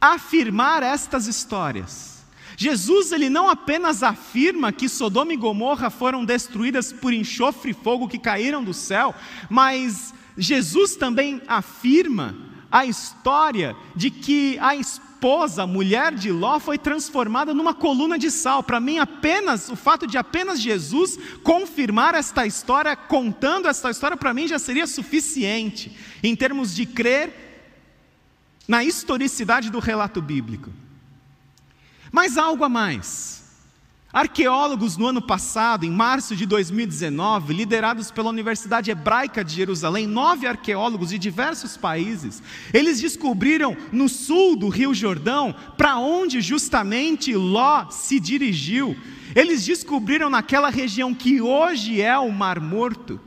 afirmar 0.01 0.83
estas 0.83 1.27
histórias. 1.27 2.23
Jesus 2.57 3.11
ele 3.11 3.29
não 3.29 3.49
apenas 3.49 4.03
afirma 4.03 4.71
que 4.73 4.89
Sodoma 4.89 5.33
e 5.33 5.37
Gomorra 5.37 5.91
foram 5.91 6.25
destruídas 6.25 6.93
por 6.93 7.13
enxofre 7.13 7.73
e 7.73 7.75
fogo 7.75 8.09
que 8.09 8.19
caíram 8.19 8.63
do 8.63 8.73
céu, 8.73 9.13
mas 9.51 10.15
Jesus 10.39 10.95
também 10.95 11.43
afirma 11.49 12.37
a 12.71 12.87
história 12.87 13.75
de 13.97 14.11
que 14.11 14.59
a 14.61 14.77
esposa, 14.77 15.12
a 15.59 15.67
mulher 15.67 16.13
de 16.15 16.33
Ló, 16.33 16.59
foi 16.59 16.77
transformada 16.77 17.55
numa 17.55 17.73
coluna 17.73 18.19
de 18.19 18.31
sal. 18.31 18.63
Para 18.63 18.81
mim, 18.81 18.99
apenas 18.99 19.69
o 19.69 19.77
fato 19.77 20.07
de 20.07 20.19
apenas 20.19 20.61
Jesus 20.61 21.19
confirmar 21.43 22.15
esta 22.15 22.45
história, 22.45 22.97
contando 22.97 23.69
esta 23.69 23.91
história, 23.91 24.17
para 24.17 24.35
mim 24.35 24.49
já 24.49 24.59
seria 24.59 24.87
suficiente 24.87 25.97
em 26.23 26.35
termos 26.35 26.75
de 26.75 26.87
crer 26.87 27.43
na 28.67 28.83
historicidade 28.83 29.71
do 29.71 29.79
relato 29.79 30.21
bíblico. 30.21 30.71
Mas 32.11 32.37
algo 32.37 32.65
a 32.65 32.69
mais. 32.69 33.42
Arqueólogos 34.13 34.99
no 34.99 35.07
ano 35.07 35.23
passado, 35.23 35.87
em 35.87 35.91
março 35.91 36.37
de 36.37 36.45
2019, 36.45 37.55
liderados 37.55 38.11
pela 38.11 38.29
Universidade 38.29 38.91
Hebraica 38.91 39.43
de 39.43 39.55
Jerusalém, 39.55 40.07
nove 40.07 40.47
arqueólogos 40.47 41.09
de 41.09 41.19
diversos 41.19 41.79
países, 41.79 42.43
eles 42.75 43.01
descobriram 43.01 43.75
no 43.91 44.11
sul 44.11 44.55
do 44.55 44.69
Rio 44.69 44.93
Jordão 44.93 45.55
para 45.79 45.97
onde 45.97 46.43
justamente 46.43 47.35
Ló 47.35 47.89
se 47.89 48.21
dirigiu. 48.21 48.95
Eles 49.35 49.65
descobriram 49.65 50.29
naquela 50.29 50.69
região 50.69 51.15
que 51.15 51.41
hoje 51.41 52.03
é 52.03 52.19
o 52.19 52.31
Mar 52.31 52.61
Morto, 52.61 53.19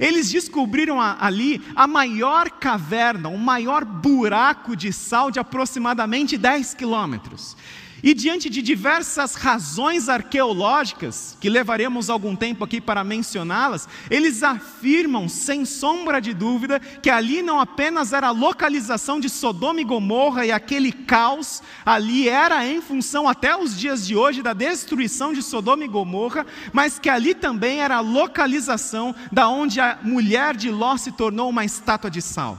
Eles 0.00 0.30
descobriram 0.30 0.98
ali 0.98 1.60
a 1.76 1.86
maior 1.86 2.48
caverna, 2.50 3.28
o 3.28 3.36
maior 3.36 3.84
buraco 3.84 4.74
de 4.74 4.90
sal 4.94 5.30
de 5.30 5.38
aproximadamente 5.38 6.38
10 6.38 6.72
quilômetros. 6.72 7.54
E 8.02 8.14
diante 8.14 8.50
de 8.50 8.60
diversas 8.60 9.36
razões 9.36 10.08
arqueológicas, 10.08 11.36
que 11.40 11.48
levaremos 11.48 12.10
algum 12.10 12.34
tempo 12.34 12.64
aqui 12.64 12.80
para 12.80 13.04
mencioná-las, 13.04 13.88
eles 14.10 14.42
afirmam, 14.42 15.28
sem 15.28 15.64
sombra 15.64 16.20
de 16.20 16.34
dúvida, 16.34 16.80
que 16.80 17.08
ali 17.08 17.42
não 17.42 17.60
apenas 17.60 18.12
era 18.12 18.26
a 18.26 18.32
localização 18.32 19.20
de 19.20 19.28
Sodoma 19.28 19.80
e 19.80 19.84
Gomorra 19.84 20.44
e 20.44 20.50
aquele 20.50 20.90
caos, 20.90 21.62
ali 21.86 22.28
era 22.28 22.66
em 22.66 22.82
função 22.82 23.28
até 23.28 23.56
os 23.56 23.78
dias 23.78 24.04
de 24.04 24.16
hoje 24.16 24.42
da 24.42 24.52
destruição 24.52 25.32
de 25.32 25.40
Sodoma 25.40 25.84
e 25.84 25.88
Gomorra, 25.88 26.44
mas 26.72 26.98
que 26.98 27.08
ali 27.08 27.36
também 27.36 27.82
era 27.82 27.98
a 27.98 28.00
localização 28.00 29.14
da 29.30 29.48
onde 29.48 29.80
a 29.80 30.00
mulher 30.02 30.56
de 30.56 30.72
Ló 30.72 30.96
se 30.96 31.12
tornou 31.12 31.48
uma 31.48 31.64
estátua 31.64 32.10
de 32.10 32.20
sal. 32.20 32.58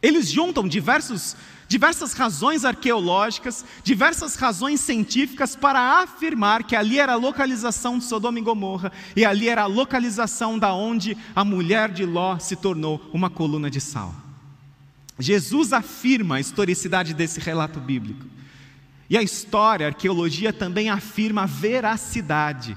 Eles 0.00 0.30
juntam 0.30 0.66
diversos 0.66 1.36
diversas 1.68 2.14
razões 2.14 2.64
arqueológicas, 2.64 3.64
diversas 3.84 4.34
razões 4.34 4.80
científicas 4.80 5.54
para 5.54 6.02
afirmar 6.02 6.64
que 6.64 6.74
ali 6.74 6.98
era 6.98 7.12
a 7.12 7.16
localização 7.16 7.98
de 7.98 8.04
Sodoma 8.04 8.38
e 8.38 8.42
Gomorra 8.42 8.90
e 9.14 9.24
ali 9.24 9.48
era 9.48 9.62
a 9.62 9.66
localização 9.66 10.58
da 10.58 10.72
onde 10.72 11.16
a 11.36 11.44
mulher 11.44 11.90
de 11.90 12.06
Ló 12.06 12.38
se 12.38 12.56
tornou 12.56 13.08
uma 13.12 13.28
coluna 13.28 13.70
de 13.70 13.80
sal. 13.80 14.14
Jesus 15.18 15.72
afirma 15.72 16.36
a 16.36 16.40
historicidade 16.40 17.12
desse 17.12 17.38
relato 17.38 17.78
bíblico. 17.78 18.24
E 19.10 19.16
a 19.16 19.22
história, 19.22 19.86
a 19.86 19.90
arqueologia 19.90 20.52
também 20.52 20.90
afirma 20.90 21.42
a 21.42 21.46
veracidade 21.46 22.76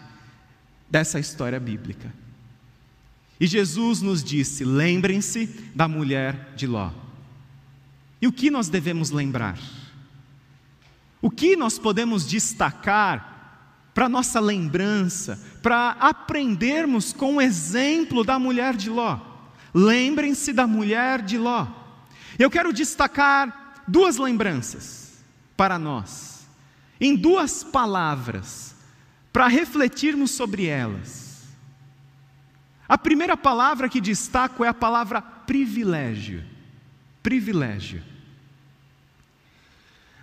dessa 0.89 1.19
história 1.19 1.59
bíblica. 1.59 2.11
E 3.39 3.47
Jesus 3.47 4.01
nos 4.01 4.23
disse: 4.23 4.63
lembrem-se 4.63 5.47
da 5.75 5.87
mulher 5.87 6.53
de 6.55 6.67
Ló. 6.67 6.91
E 8.21 8.27
o 8.27 8.31
que 8.31 8.51
nós 8.51 8.69
devemos 8.69 9.09
lembrar? 9.09 9.57
O 11.21 11.29
que 11.29 11.55
nós 11.55 11.79
podemos 11.79 12.27
destacar 12.27 13.29
para 13.93 14.07
nossa 14.07 14.39
lembrança, 14.39 15.41
para 15.61 15.91
aprendermos 15.99 17.11
com 17.11 17.35
o 17.35 17.41
exemplo 17.41 18.23
da 18.23 18.37
mulher 18.37 18.75
de 18.75 18.89
Ló? 18.89 19.19
Lembrem-se 19.73 20.53
da 20.53 20.67
mulher 20.67 21.21
de 21.21 21.37
Ló. 21.37 21.67
Eu 22.37 22.49
quero 22.49 22.71
destacar 22.71 23.83
duas 23.87 24.17
lembranças 24.17 25.23
para 25.57 25.77
nós, 25.77 26.47
em 26.99 27.15
duas 27.15 27.63
palavras, 27.63 28.75
para 29.33 29.47
refletirmos 29.47 30.31
sobre 30.31 30.65
elas. 30.65 31.47
A 32.87 32.97
primeira 32.97 33.37
palavra 33.37 33.87
que 33.87 34.01
destaco 34.01 34.65
é 34.65 34.67
a 34.67 34.73
palavra 34.73 35.21
privilégio. 35.21 36.43
Privilégio. 37.23 38.10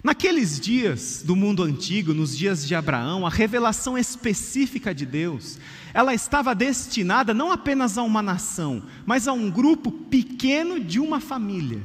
Naqueles 0.09 0.59
dias 0.59 1.23
do 1.23 1.37
mundo 1.37 1.63
antigo, 1.63 2.15
nos 2.15 2.35
dias 2.35 2.67
de 2.67 2.75
Abraão, 2.75 3.27
a 3.27 3.29
revelação 3.29 3.99
específica 3.99 4.95
de 4.95 5.05
Deus, 5.05 5.59
ela 5.93 6.15
estava 6.15 6.55
destinada 6.55 7.35
não 7.35 7.53
apenas 7.53 7.99
a 7.99 8.03
uma 8.03 8.23
nação, 8.23 8.83
mas 9.05 9.29
a 9.29 9.35
um 9.35 9.51
grupo 9.51 9.93
pequeno 9.93 10.81
de 10.81 10.99
uma 10.99 11.21
família. 11.21 11.83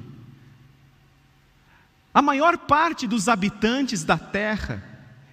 A 2.13 2.21
maior 2.21 2.57
parte 2.59 3.05
dos 3.05 3.27
habitantes 3.27 4.05
da 4.05 4.17
terra 4.17 4.81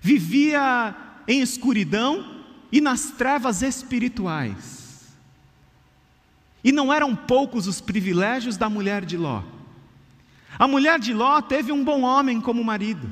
vivia 0.01 0.93
em 1.29 1.41
escuridão 1.43 2.43
e 2.73 2.81
nas 2.81 3.13
trevas 3.13 3.63
espirituais. 3.63 5.15
E 6.65 6.73
não 6.73 6.93
eram 6.93 7.15
poucos 7.15 7.69
os 7.69 7.81
privilégios 7.81 8.57
da 8.57 8.69
mulher 8.69 9.05
de 9.05 9.17
Ló. 9.17 9.60
A 10.61 10.69
mulher 10.69 11.01
de 11.01 11.15
Ló 11.15 11.41
teve 11.41 11.73
um 11.73 11.83
bom 11.83 12.03
homem 12.03 12.39
como 12.39 12.63
marido. 12.63 13.11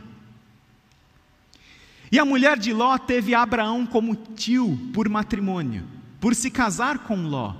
E 2.12 2.18
a 2.18 2.24
mulher 2.26 2.58
de 2.58 2.74
Ló 2.74 2.98
teve 2.98 3.34
Abraão 3.34 3.86
como 3.86 4.14
tio 4.14 4.78
por 4.92 5.08
matrimônio, 5.08 5.86
por 6.20 6.34
se 6.34 6.50
casar 6.50 6.98
com 6.98 7.26
Ló. 7.26 7.54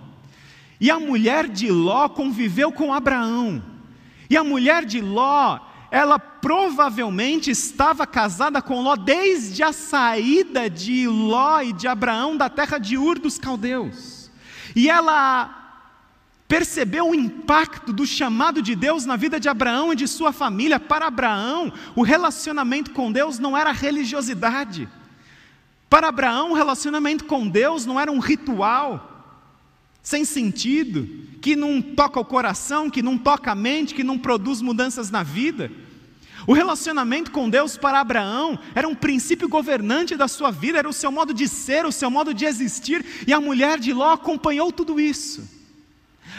E 0.79 0.91
a 0.91 1.01
mulher 1.01 1.49
de 1.49 1.71
Ló 1.71 2.07
conviveu 2.07 2.71
com 2.71 2.93
Abraão. 2.93 3.63
E 4.29 4.37
a 4.37 4.45
mulher 4.45 4.85
de 4.85 5.01
Ló, 5.01 5.59
ela 5.91 6.19
provavelmente 6.19 7.51
estava 7.51 8.07
casada 8.07 8.61
com 8.61 8.83
Ló 8.83 8.95
desde 8.95 9.63
a 9.63 9.73
saída 9.73 10.69
de 10.69 11.09
Ló 11.09 11.63
e 11.63 11.73
de 11.73 11.89
Abraão 11.89 12.37
da 12.37 12.51
terra 12.51 12.77
de 12.77 12.99
Ur 12.99 13.19
dos 13.19 13.39
caldeus. 13.39 14.31
E 14.77 14.91
ela 14.91 15.58
percebeu 16.49 17.11
o 17.11 17.15
impacto 17.15 17.93
do 17.93 18.07
chamado 18.07 18.63
de 18.63 18.75
Deus 18.75 19.05
na 19.05 19.17
vida 19.17 19.39
de 19.39 19.51
Abraão 19.51 19.93
e 19.93 19.97
de 19.97 20.09
sua 20.09 20.33
família. 20.33 20.81
Para 20.81 21.07
Abraão, 21.07 21.71
o 21.95 22.03
relacionamento 22.03 22.91
com 22.93 23.13
Deus 23.13 23.39
não 23.39 23.57
era 23.57 23.71
religiosidade. 23.71 24.89
Para 25.91 26.09
Abraão, 26.09 26.53
o 26.53 26.55
relacionamento 26.55 27.27
com 27.27 27.47
Deus 27.47 27.85
não 27.85 28.01
era 28.01 28.11
um 28.11 28.19
ritual 28.19 29.15
sem 30.03 30.25
sentido, 30.25 31.07
que 31.43 31.55
não 31.55 31.83
toca 31.83 32.19
o 32.19 32.25
coração, 32.25 32.89
que 32.89 33.03
não 33.03 33.19
toca 33.19 33.53
a 33.53 33.55
mente, 33.55 33.95
que 33.95 34.03
não 34.03 34.19
produz 34.19 34.63
mudanças 34.63 35.11
na 35.11 35.23
vida. 35.23 35.71
O 36.47 36.55
relacionamento 36.55 37.31
com 37.31 37.51
Deus 37.51 37.77
para 37.77 38.01
Abraão 38.01 38.59
era 38.75 38.89
um 38.89 38.95
princípio 38.95 39.51
governante 39.51 40.17
da 40.17 40.27
sua 40.27 40.51
vida, 40.51 40.79
era 40.79 40.89
o 40.89 40.95
seu 40.95 41.13
modo 41.13 41.35
de 41.35 41.47
ser, 41.47 41.85
o 41.85 41.93
seu 41.93 42.11
modo 42.11 42.33
de 42.33 42.47
existir, 42.47 43.05
e 43.27 43.35
a 43.35 43.41
mulher 43.41 43.79
de 43.79 43.93
Ló 43.93 44.13
acompanhou 44.13 44.73
tudo 44.73 44.99
isso. 44.99 45.58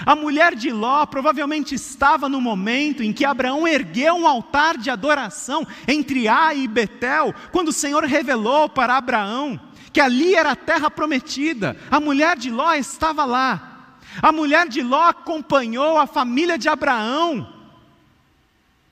A 0.06 0.16
mulher 0.16 0.56
de 0.56 0.72
Ló 0.72 1.06
provavelmente 1.06 1.76
estava 1.76 2.30
no 2.30 2.40
momento 2.40 3.04
em 3.04 3.12
que 3.12 3.26
Abraão 3.26 3.68
ergueu 3.68 4.16
um 4.16 4.28
altar 4.28 4.78
de 4.78 4.90
adoração 4.90 5.68
entre 5.88 6.28
Ai 6.28 6.60
e 6.62 6.68
Betel, 6.68 7.34
quando 7.52 7.70
o 7.70 7.74
Senhor 7.74 8.04
revelou 8.04 8.70
para 8.70 8.98
Abraão 8.98 9.60
que 9.92 10.00
ali 10.00 10.36
era 10.36 10.52
a 10.52 10.56
terra 10.56 10.90
prometida. 10.90 11.76
A 11.90 12.00
mulher 12.00 12.38
de 12.38 12.52
Ló 12.52 12.74
estava 12.74 13.26
lá. 13.26 13.98
A 14.22 14.32
mulher 14.32 14.68
de 14.68 14.82
Ló 14.82 15.10
acompanhou 15.10 15.98
a 15.98 16.08
família 16.08 16.58
de 16.58 16.70
Abraão 16.70 17.60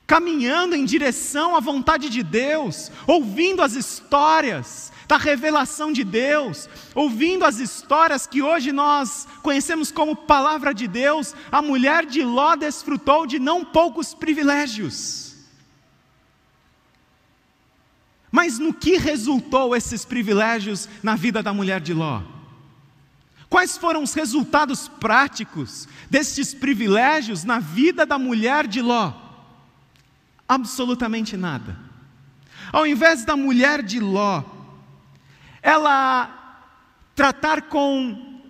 caminhando 0.08 0.74
em 0.74 0.86
direção 0.86 1.54
à 1.54 1.60
vontade 1.60 2.08
de 2.08 2.22
Deus, 2.22 2.90
ouvindo 3.06 3.60
as 3.60 3.74
histórias, 3.74 4.90
da 5.08 5.16
revelação 5.16 5.90
de 5.90 6.04
Deus, 6.04 6.68
ouvindo 6.94 7.46
as 7.46 7.58
histórias 7.58 8.26
que 8.26 8.42
hoje 8.42 8.72
nós 8.72 9.26
conhecemos 9.42 9.90
como 9.90 10.14
palavra 10.14 10.74
de 10.74 10.86
Deus, 10.86 11.34
a 11.50 11.62
mulher 11.62 12.04
de 12.04 12.22
Ló 12.22 12.54
desfrutou 12.54 13.26
de 13.26 13.38
não 13.38 13.64
poucos 13.64 14.12
privilégios. 14.12 15.34
Mas 18.30 18.58
no 18.58 18.74
que 18.74 18.98
resultou 18.98 19.74
esses 19.74 20.04
privilégios 20.04 20.86
na 21.02 21.16
vida 21.16 21.42
da 21.42 21.54
mulher 21.54 21.80
de 21.80 21.94
Ló? 21.94 22.20
Quais 23.48 23.78
foram 23.78 24.02
os 24.02 24.12
resultados 24.12 24.88
práticos 24.88 25.88
destes 26.10 26.52
privilégios 26.52 27.44
na 27.44 27.58
vida 27.58 28.04
da 28.04 28.18
mulher 28.18 28.66
de 28.66 28.82
Ló? 28.82 29.14
Absolutamente 30.46 31.34
nada. 31.34 31.78
Ao 32.70 32.86
invés 32.86 33.24
da 33.24 33.34
mulher 33.34 33.82
de 33.82 33.98
Ló 34.00 34.57
ela 35.62 36.34
tratar 37.14 37.62
com 37.62 38.42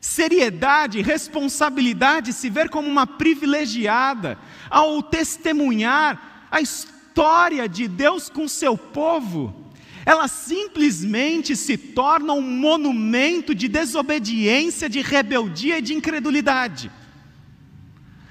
seriedade, 0.00 1.02
responsabilidade, 1.02 2.32
se 2.32 2.48
ver 2.48 2.68
como 2.68 2.88
uma 2.88 3.06
privilegiada, 3.06 4.38
ao 4.70 5.02
testemunhar 5.02 6.46
a 6.50 6.60
história 6.60 7.68
de 7.68 7.88
Deus 7.88 8.28
com 8.28 8.46
seu 8.46 8.76
povo, 8.76 9.68
ela 10.06 10.28
simplesmente 10.28 11.54
se 11.56 11.76
torna 11.76 12.32
um 12.32 12.42
monumento 12.42 13.54
de 13.54 13.68
desobediência, 13.68 14.88
de 14.88 15.02
rebeldia 15.02 15.78
e 15.78 15.82
de 15.82 15.94
incredulidade. 15.94 16.90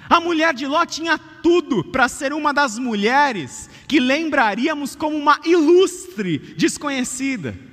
A 0.10 0.20
mulher 0.20 0.54
de 0.54 0.66
Ló 0.66 0.86
tinha 0.86 1.18
tudo 1.18 1.84
para 1.84 2.08
ser 2.08 2.32
uma 2.34 2.54
das 2.54 2.80
mulheres 2.80 3.70
que 3.88 4.00
lembraríamos 4.00 4.96
como 4.96 5.18
uma 5.18 5.40
ilustre 5.46 6.38
desconhecida. 6.58 7.67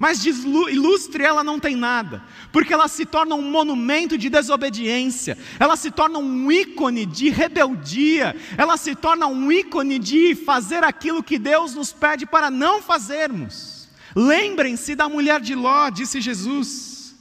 Mas 0.00 0.22
de 0.22 0.30
ilustre 0.30 1.22
ela 1.22 1.44
não 1.44 1.60
tem 1.60 1.76
nada, 1.76 2.22
porque 2.50 2.72
ela 2.72 2.88
se 2.88 3.04
torna 3.04 3.34
um 3.34 3.42
monumento 3.42 4.16
de 4.16 4.30
desobediência, 4.30 5.36
ela 5.58 5.76
se 5.76 5.90
torna 5.90 6.18
um 6.18 6.50
ícone 6.50 7.04
de 7.04 7.28
rebeldia, 7.28 8.34
ela 8.56 8.78
se 8.78 8.94
torna 8.94 9.26
um 9.26 9.52
ícone 9.52 9.98
de 9.98 10.34
fazer 10.34 10.82
aquilo 10.84 11.22
que 11.22 11.38
Deus 11.38 11.74
nos 11.74 11.92
pede 11.92 12.24
para 12.24 12.50
não 12.50 12.80
fazermos. 12.80 13.90
Lembrem-se 14.16 14.94
da 14.94 15.06
mulher 15.06 15.38
de 15.38 15.54
Ló, 15.54 15.90
disse 15.90 16.18
Jesus. 16.18 17.14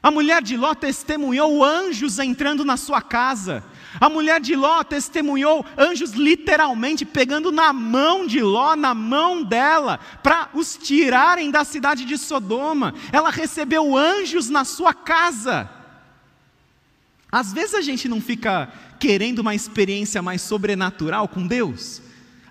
A 0.00 0.08
mulher 0.12 0.40
de 0.40 0.56
Ló 0.56 0.72
testemunhou 0.72 1.64
anjos 1.64 2.20
entrando 2.20 2.64
na 2.64 2.76
sua 2.76 3.02
casa. 3.02 3.64
A 3.98 4.08
mulher 4.08 4.40
de 4.40 4.54
Ló 4.54 4.84
testemunhou 4.84 5.64
anjos 5.76 6.12
literalmente 6.12 7.04
pegando 7.04 7.50
na 7.50 7.72
mão 7.72 8.26
de 8.26 8.40
Ló, 8.40 8.76
na 8.76 8.94
mão 8.94 9.42
dela, 9.42 9.98
para 10.22 10.48
os 10.54 10.76
tirarem 10.76 11.50
da 11.50 11.64
cidade 11.64 12.04
de 12.04 12.16
Sodoma. 12.16 12.94
Ela 13.10 13.30
recebeu 13.30 13.96
anjos 13.96 14.48
na 14.48 14.64
sua 14.64 14.94
casa. 14.94 15.68
Às 17.32 17.52
vezes 17.52 17.74
a 17.74 17.80
gente 17.80 18.08
não 18.08 18.20
fica 18.20 18.72
querendo 18.98 19.40
uma 19.40 19.54
experiência 19.54 20.20
mais 20.20 20.42
sobrenatural 20.42 21.26
com 21.26 21.46
Deus. 21.46 22.02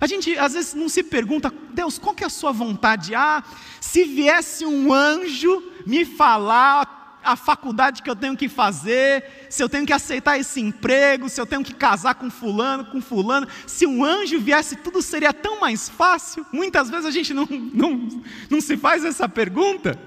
A 0.02 0.08
gente 0.08 0.38
às 0.38 0.54
vezes 0.54 0.74
não 0.74 0.90
se 0.90 1.04
pergunta, 1.04 1.54
Deus, 1.74 2.00
qual 2.00 2.16
que 2.16 2.24
é 2.24 2.28
a 2.28 2.30
sua 2.30 2.52
vontade? 2.52 3.14
Ah, 3.14 3.44
se 3.82 4.06
viesse 4.06 4.66
um 4.66 4.94
anjo 4.94 5.62
me 5.86 6.06
falar 6.06 6.99
a 7.32 7.36
faculdade 7.36 8.02
que 8.02 8.10
eu 8.10 8.16
tenho 8.16 8.36
que 8.36 8.50
fazer, 8.50 9.48
se 9.50 9.62
eu 9.62 9.70
tenho 9.70 9.86
que 9.86 9.94
aceitar 9.94 10.40
esse 10.40 10.60
emprego, 10.60 11.30
se 11.30 11.40
eu 11.40 11.46
tenho 11.46 11.64
que 11.64 11.74
casar 11.74 12.16
com 12.16 12.30
fulano, 12.30 12.86
com 12.86 13.02
fulano, 13.02 13.48
se 13.68 13.86
um 13.86 14.04
anjo 14.04 14.40
viesse, 14.40 14.76
tudo 14.76 15.02
seria 15.02 15.34
tão 15.34 15.60
mais 15.60 15.88
fácil. 15.90 16.46
Muitas 16.52 16.90
vezes 16.90 17.06
a 17.06 17.12
gente 17.12 17.34
não, 17.34 17.46
não, 17.46 18.24
não 18.50 18.62
se 18.62 18.76
faz 18.78 19.06
essa 19.06 19.30
pergunta. 19.30 20.00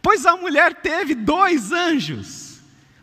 Pois 0.00 0.24
a 0.24 0.36
mulher 0.36 0.74
teve 0.74 1.14
dois 1.14 1.72
anjos. 1.72 2.46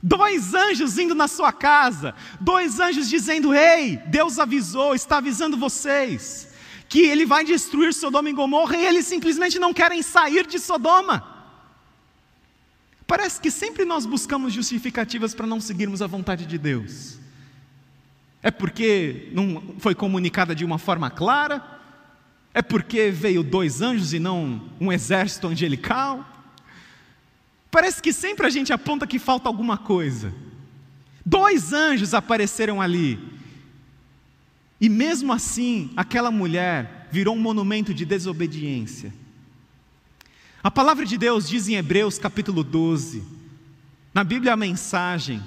Dois 0.01 0.53
anjos 0.53 0.97
indo 0.97 1.15
na 1.15 1.29
sua 1.29 1.53
casa, 1.53 2.13
dois 2.39 2.77
anjos 2.81 3.09
dizendo: 3.09 3.53
Ei, 3.53 3.95
Deus 4.07 4.37
avisou, 4.37 4.93
está 4.93 5.17
avisando 5.17 5.55
vocês, 5.55 6.49
que 6.89 7.03
Ele 7.03 7.25
vai 7.25 7.45
destruir 7.45 7.93
Sodoma 7.93 8.29
e 8.29 8.33
Gomorra, 8.33 8.75
e 8.75 8.85
eles 8.85 9.05
simplesmente 9.05 9.57
não 9.57 9.73
querem 9.73 10.01
sair 10.01 10.45
de 10.45 10.59
Sodoma. 10.59 11.32
Parece 13.05 13.39
que 13.39 13.51
sempre 13.51 13.85
nós 13.85 14.05
buscamos 14.05 14.53
justificativas 14.53 15.33
para 15.33 15.47
não 15.47 15.59
seguirmos 15.59 16.01
a 16.01 16.07
vontade 16.07 16.45
de 16.45 16.57
Deus. 16.57 17.19
É 18.41 18.51
porque 18.51 19.29
não 19.31 19.75
foi 19.79 19.95
comunicada 19.95 20.53
de 20.55 20.65
uma 20.65 20.77
forma 20.77 21.09
clara? 21.09 21.63
É 22.53 22.61
porque 22.61 23.09
veio 23.09 23.43
dois 23.43 23.81
anjos 23.81 24.13
e 24.13 24.19
não 24.19 24.69
um 24.79 24.91
exército 24.91 25.47
angelical? 25.47 26.29
Parece 27.71 28.01
que 28.01 28.13
sempre 28.13 28.45
a 28.45 28.49
gente 28.49 28.71
aponta 28.71 29.07
que 29.07 29.17
falta 29.17 29.49
alguma 29.49 29.77
coisa. 29.77 30.33
Dois 31.25 31.73
anjos 31.73 32.13
apareceram 32.13 32.81
ali. 32.81 33.19
E 34.79 34.89
mesmo 34.89 35.31
assim, 35.31 35.91
aquela 35.95 36.29
mulher 36.29 37.07
virou 37.11 37.35
um 37.35 37.39
monumento 37.39 37.93
de 37.93 38.05
desobediência. 38.05 39.13
A 40.63 40.71
palavra 40.71 41.05
de 41.05 41.17
Deus 41.17 41.49
diz 41.49 41.67
em 41.67 41.75
Hebreus 41.75 42.17
capítulo 42.17 42.63
12, 42.63 43.21
na 44.13 44.23
Bíblia 44.23 44.53
a 44.53 44.55
mensagem: 44.55 45.43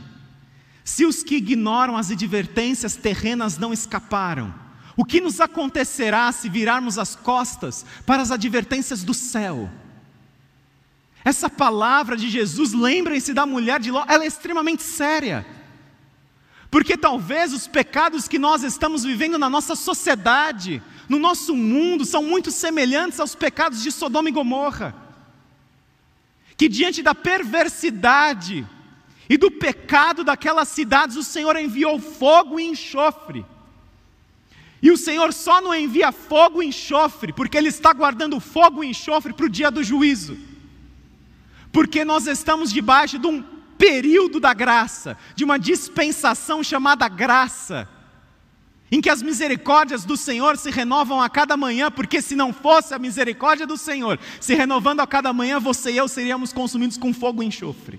se 0.85 1.07
os 1.07 1.23
que 1.23 1.37
ignoram 1.37 1.97
as 1.97 2.11
advertências 2.11 2.97
terrenas 2.97 3.57
não 3.57 3.73
escaparam, 3.73 4.55
o 4.95 5.07
que 5.07 5.19
nos 5.19 5.41
acontecerá 5.41 6.31
se 6.33 6.51
virarmos 6.51 6.99
as 6.99 7.17
costas 7.17 7.87
para 8.05 8.21
as 8.21 8.31
advertências 8.31 9.03
do 9.03 9.15
céu? 9.15 9.71
Essa 11.25 11.49
palavra 11.49 12.15
de 12.15 12.29
Jesus, 12.29 12.75
lembrem-se 12.75 13.33
da 13.33 13.47
mulher 13.47 13.81
de 13.81 13.91
Ló, 13.91 14.05
ela 14.07 14.23
é 14.23 14.27
extremamente 14.27 14.83
séria. 14.83 15.47
Porque 16.71 16.95
talvez 16.95 17.55
os 17.55 17.67
pecados 17.67 18.29
que 18.29 18.39
nós 18.39 18.63
estamos 18.63 19.03
vivendo 19.03 19.39
na 19.39 19.49
nossa 19.49 19.75
sociedade, 19.75 20.83
no 21.09 21.19
nosso 21.19 21.57
mundo, 21.57 22.05
são 22.05 22.23
muito 22.23 22.51
semelhantes 22.51 23.19
aos 23.19 23.35
pecados 23.35 23.83
de 23.83 23.91
Sodoma 23.91 24.29
e 24.29 24.33
Gomorra. 24.33 25.06
Que 26.57 26.69
diante 26.69 27.03
da 27.03 27.15
perversidade 27.15 28.67
e 29.29 29.37
do 29.37 29.51
pecado 29.51 30.25
daquelas 30.25 30.69
cidades, 30.69 31.17
o 31.17 31.23
Senhor 31.23 31.57
enviou 31.57 31.99
fogo 31.99 32.59
e 32.59 32.65
enxofre. 32.65 33.45
E 34.81 34.91
o 34.91 34.97
Senhor 34.97 35.33
só 35.33 35.61
não 35.61 35.75
envia 35.75 36.13
fogo 36.13 36.63
e 36.63 36.67
enxofre, 36.67 37.33
porque 37.33 37.57
Ele 37.57 37.69
está 37.69 37.93
guardando 37.93 38.39
fogo 38.41 38.85
e 38.85 38.89
enxofre 38.89 39.33
para 39.33 39.47
o 39.47 39.51
dia 39.51 39.71
do 39.71 39.83
juízo 39.83 40.39
porque 41.77 42.07
nós 42.07 42.27
estamos 42.27 42.73
debaixo 42.73 43.19
de 43.19 43.27
um 43.27 43.43
período 43.77 44.41
da 44.41 44.55
graça, 44.55 45.15
de 45.35 45.45
uma 45.45 45.59
dispensação 45.59 46.65
chamada 46.65 47.07
graça, 47.07 47.87
em 48.91 49.01
que 49.01 49.11
as 49.11 49.23
misericórdias 49.23 50.05
do 50.05 50.17
Senhor 50.17 50.57
se 50.57 50.71
renovam 50.71 51.21
a 51.21 51.29
cada 51.29 51.57
manhã, 51.57 51.91
porque 51.91 52.23
se 52.23 52.37
não 52.37 52.53
fosse 52.53 52.95
a 52.95 52.99
misericórdia 52.99 53.67
do 53.67 53.77
Senhor 53.77 54.19
se 54.41 54.55
renovando 54.55 55.01
a 55.01 55.07
cada 55.07 55.33
manhã, 55.33 55.59
você 55.59 55.93
e 55.93 55.97
eu 55.97 56.07
seríamos 56.07 56.53
consumidos 56.53 56.97
com 56.97 57.13
fogo 57.13 57.43
e 57.43 57.47
enxofre. 57.47 57.99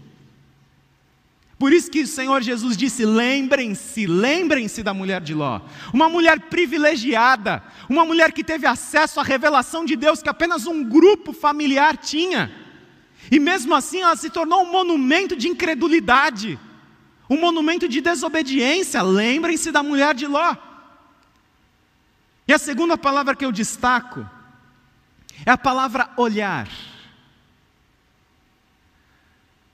Por 1.59 1.73
isso 1.73 1.89
que 1.89 2.01
o 2.01 2.07
Senhor 2.07 2.41
Jesus 2.41 2.77
disse: 2.77 3.03
lembrem-se, 3.03 4.05
lembrem-se 4.05 4.83
da 4.83 4.93
mulher 4.93 5.21
de 5.21 5.33
Ló, 5.33 5.59
uma 5.91 6.07
mulher 6.07 6.39
privilegiada, 6.41 7.63
uma 7.89 8.05
mulher 8.05 8.31
que 8.31 8.43
teve 8.43 8.67
acesso 8.67 9.19
à 9.19 9.23
revelação 9.23 9.83
de 9.83 9.95
Deus 9.95 10.21
que 10.21 10.29
apenas 10.29 10.67
um 10.67 10.83
grupo 10.83 11.33
familiar 11.33 11.97
tinha. 11.97 12.51
E 13.29 13.39
mesmo 13.39 13.75
assim 13.75 14.01
ela 14.01 14.15
se 14.15 14.29
tornou 14.29 14.61
um 14.61 14.71
monumento 14.71 15.35
de 15.35 15.49
incredulidade, 15.49 16.57
um 17.29 17.37
monumento 17.37 17.89
de 17.89 17.99
desobediência. 17.99 19.01
Lembrem-se 19.01 19.71
da 19.71 19.83
mulher 19.83 20.13
de 20.13 20.27
Ló. 20.27 20.55
E 22.47 22.53
a 22.53 22.57
segunda 22.57 22.97
palavra 22.97 23.35
que 23.35 23.45
eu 23.45 23.51
destaco 23.51 24.27
é 25.45 25.51
a 25.51 25.57
palavra 25.57 26.09
olhar. 26.17 26.69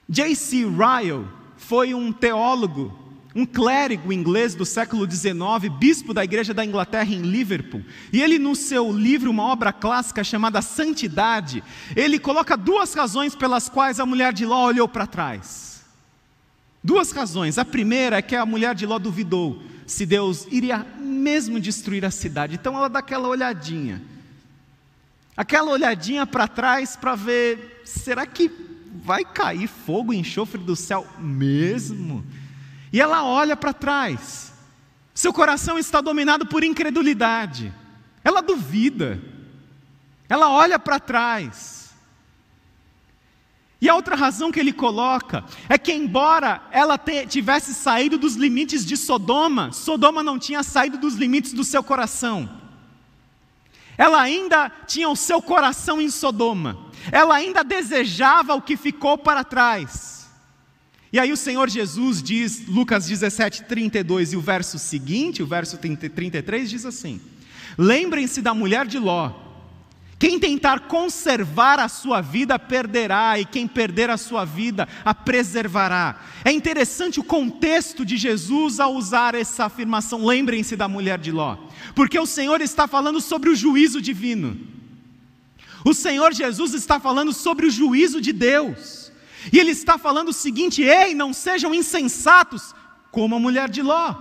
J.C. 0.10 0.66
Ryle 0.66 1.28
foi 1.56 1.94
um 1.94 2.12
teólogo 2.12 3.04
um 3.36 3.46
clérigo 3.46 4.14
inglês 4.14 4.54
do 4.54 4.66
século 4.66 5.10
XIX, 5.10 5.34
bispo 5.80 6.14
da 6.14 6.24
igreja 6.24 6.54
da 6.54 6.64
Inglaterra 6.64 7.12
em 7.12 7.22
Liverpool, 7.22 7.84
e 8.12 8.22
ele 8.22 8.38
no 8.38 8.56
seu 8.56 8.92
livro, 8.92 9.32
uma 9.32 9.44
obra 9.44 9.74
clássica 9.74 10.24
chamada 10.24 10.62
Santidade, 10.62 11.64
ele 11.96 12.20
coloca 12.20 12.56
duas 12.56 12.94
razões 12.94 13.36
pelas 13.36 13.68
quais 13.70 14.00
a 14.00 14.06
mulher 14.06 14.34
de 14.34 14.46
Ló 14.46 14.66
olhou 14.66 14.88
para 14.88 15.08
trás. 15.08 15.84
Duas 16.84 17.12
razões. 17.12 17.58
A 17.58 17.64
primeira 17.64 18.18
é 18.18 18.22
que 18.22 18.36
a 18.36 18.46
mulher 18.46 18.76
de 18.76 18.86
Ló 18.86 19.00
duvidou 19.00 19.64
se 19.86 20.06
Deus 20.06 20.48
iria 20.52 20.86
mesmo 21.00 21.60
destruir 21.60 22.06
a 22.06 22.12
cidade. 22.12 22.56
Então 22.56 22.76
ela 22.76 22.90
dá 22.90 23.00
aquela 23.00 23.28
olhadinha. 23.28 24.02
Aquela 25.36 25.72
olhadinha 25.72 26.26
para 26.26 26.48
trás 26.48 26.96
para 26.96 27.16
ver, 27.16 27.82
será 27.86 28.26
que 28.26 28.52
vai 29.04 29.26
cair 29.26 29.68
fogo 29.68 30.14
e 30.14 30.18
enxofre 30.18 30.60
do 30.62 30.76
céu 30.76 31.08
mesmo? 31.20 32.24
E 32.92 33.02
ela 33.02 33.26
olha 33.26 33.56
para 33.56 33.74
trás. 33.74 34.54
Seu 35.14 35.34
coração 35.34 35.78
está 35.78 36.02
dominado 36.02 36.46
por 36.46 36.64
incredulidade. 36.64 37.74
Ela 38.24 38.42
duvida. 38.42 39.22
Ela 40.30 40.50
olha 40.50 40.80
para 40.80 41.00
trás. 41.00 41.83
E 43.84 43.90
a 43.90 43.96
outra 43.96 44.16
razão 44.16 44.50
que 44.50 44.62
ele 44.62 44.72
coloca 44.72 45.44
é 45.68 45.78
que, 45.78 45.92
embora 45.92 46.66
ela 46.72 46.98
tivesse 47.28 47.74
saído 47.74 48.18
dos 48.18 48.36
limites 48.36 48.86
de 48.86 48.96
Sodoma, 48.96 49.74
Sodoma 49.74 50.24
não 50.24 50.40
tinha 50.40 50.64
saído 50.64 50.98
dos 50.98 51.16
limites 51.16 51.52
do 51.52 51.66
seu 51.66 51.84
coração. 51.84 52.50
Ela 53.98 54.22
ainda 54.22 54.72
tinha 54.88 55.10
o 55.10 55.18
seu 55.18 55.42
coração 55.42 56.00
em 56.00 56.10
Sodoma. 56.10 56.78
Ela 57.12 57.36
ainda 57.36 57.62
desejava 57.62 58.56
o 58.56 58.62
que 58.62 58.78
ficou 58.78 59.18
para 59.18 59.44
trás. 59.44 60.32
E 61.12 61.20
aí 61.20 61.34
o 61.34 61.38
Senhor 61.38 61.70
Jesus 61.70 62.24
diz, 62.24 62.66
Lucas 62.66 63.06
17, 63.06 63.66
32, 63.66 64.32
e 64.32 64.38
o 64.38 64.42
verso 64.42 64.80
seguinte, 64.80 65.44
o 65.44 65.46
verso 65.46 65.78
33, 65.78 66.70
diz 66.70 66.86
assim: 66.86 67.20
Lembrem-se 67.78 68.42
da 68.42 68.54
mulher 68.54 68.88
de 68.88 68.98
Ló. 68.98 69.43
Quem 70.24 70.40
tentar 70.40 70.88
conservar 70.88 71.82
a 71.82 71.90
sua 71.90 72.22
vida 72.22 72.58
perderá, 72.58 73.38
e 73.38 73.44
quem 73.44 73.68
perder 73.68 74.10
a 74.10 74.16
sua 74.16 74.46
vida 74.46 74.88
a 75.04 75.14
preservará. 75.14 76.18
É 76.46 76.52
interessante 76.54 77.20
o 77.20 77.24
contexto 77.26 78.06
de 78.06 78.16
Jesus 78.16 78.80
ao 78.80 78.96
usar 78.96 79.36
essa 79.36 79.66
afirmação, 79.66 80.26
lembrem-se 80.26 80.78
da 80.78 80.88
mulher 80.88 81.20
de 81.20 81.30
Ló, 81.30 81.58
porque 81.94 82.18
o 82.18 82.26
Senhor 82.26 82.62
está 82.62 82.88
falando 82.88 83.20
sobre 83.20 83.50
o 83.50 83.56
juízo 83.56 84.02
divino. 84.02 84.58
O 85.84 85.94
Senhor 85.94 86.34
Jesus 86.34 86.74
está 86.74 87.02
falando 87.02 87.34
sobre 87.34 87.66
o 87.66 87.70
juízo 87.70 88.22
de 88.22 88.32
Deus. 88.32 89.12
E 89.52 89.60
ele 89.60 89.72
está 89.72 89.98
falando 89.98 90.30
o 90.30 90.34
seguinte: 90.34 90.82
ei, 90.82 91.14
não 91.14 91.34
sejam 91.34 91.76
insensatos, 91.76 92.74
como 93.12 93.36
a 93.36 93.40
mulher 93.42 93.70
de 93.70 93.82
Ló, 93.82 94.16